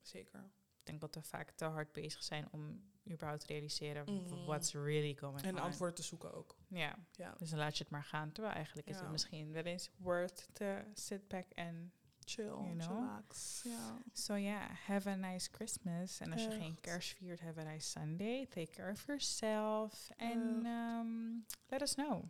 [0.00, 0.40] zeker.
[0.78, 4.44] Ik denk dat we vaak te hard bezig zijn om überhaupt realiseren Mhm.
[4.44, 5.60] what's really going En on.
[5.60, 6.56] antwoorden te zoeken ook.
[6.68, 7.34] Ja, Ja.
[7.38, 8.32] dus dan laat je het maar gaan.
[8.32, 11.92] Terwijl eigenlijk is het misschien wel eens worth to sit back en
[12.24, 12.88] Chill, You know?
[12.98, 13.64] relax.
[14.12, 16.20] So yeah, have a nice Christmas.
[16.20, 18.46] En als je geen kerst viert, have a nice Sunday.
[18.46, 20.10] Take care of yourself.
[20.16, 22.24] En um, let us know.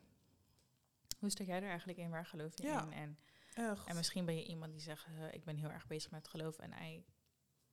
[1.19, 2.11] Hoe sta jij er eigenlijk in?
[2.11, 2.83] Waar geloof je Ja.
[2.83, 2.93] in?
[2.93, 3.19] En,
[3.55, 3.87] Echt.
[3.87, 6.73] en misschien ben je iemand die zegt, ik ben heel erg bezig met geloof en
[6.83, 7.05] I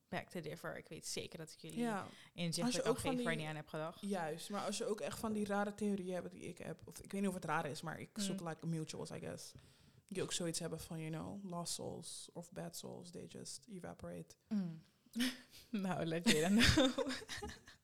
[0.09, 0.77] back to differ.
[0.77, 3.55] Ik weet zeker dat ik jullie ja, kan ook van geven waar je niet aan
[3.55, 4.01] heb gedacht.
[4.01, 4.49] juist.
[4.49, 7.11] Maar als je ook echt van die rare theorieën hebt die ik heb, of ik
[7.11, 8.47] weet niet of het raar is, maar ik zoek Mm.
[8.47, 9.53] like mutuals, I guess.
[10.07, 14.35] Die ook zoiets hebben van, you know, lost souls of bad souls, they just evaporate.
[14.47, 14.81] Mm.
[15.69, 17.07] nou, let Jada know.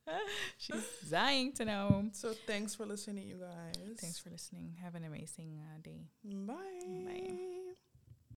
[0.58, 2.10] She's dying to know.
[2.14, 4.00] So thanks for listening, you guys.
[4.00, 4.78] Thanks for listening.
[4.82, 6.10] Have an amazing uh, day.
[6.22, 7.04] Bye.
[7.04, 7.65] Bye.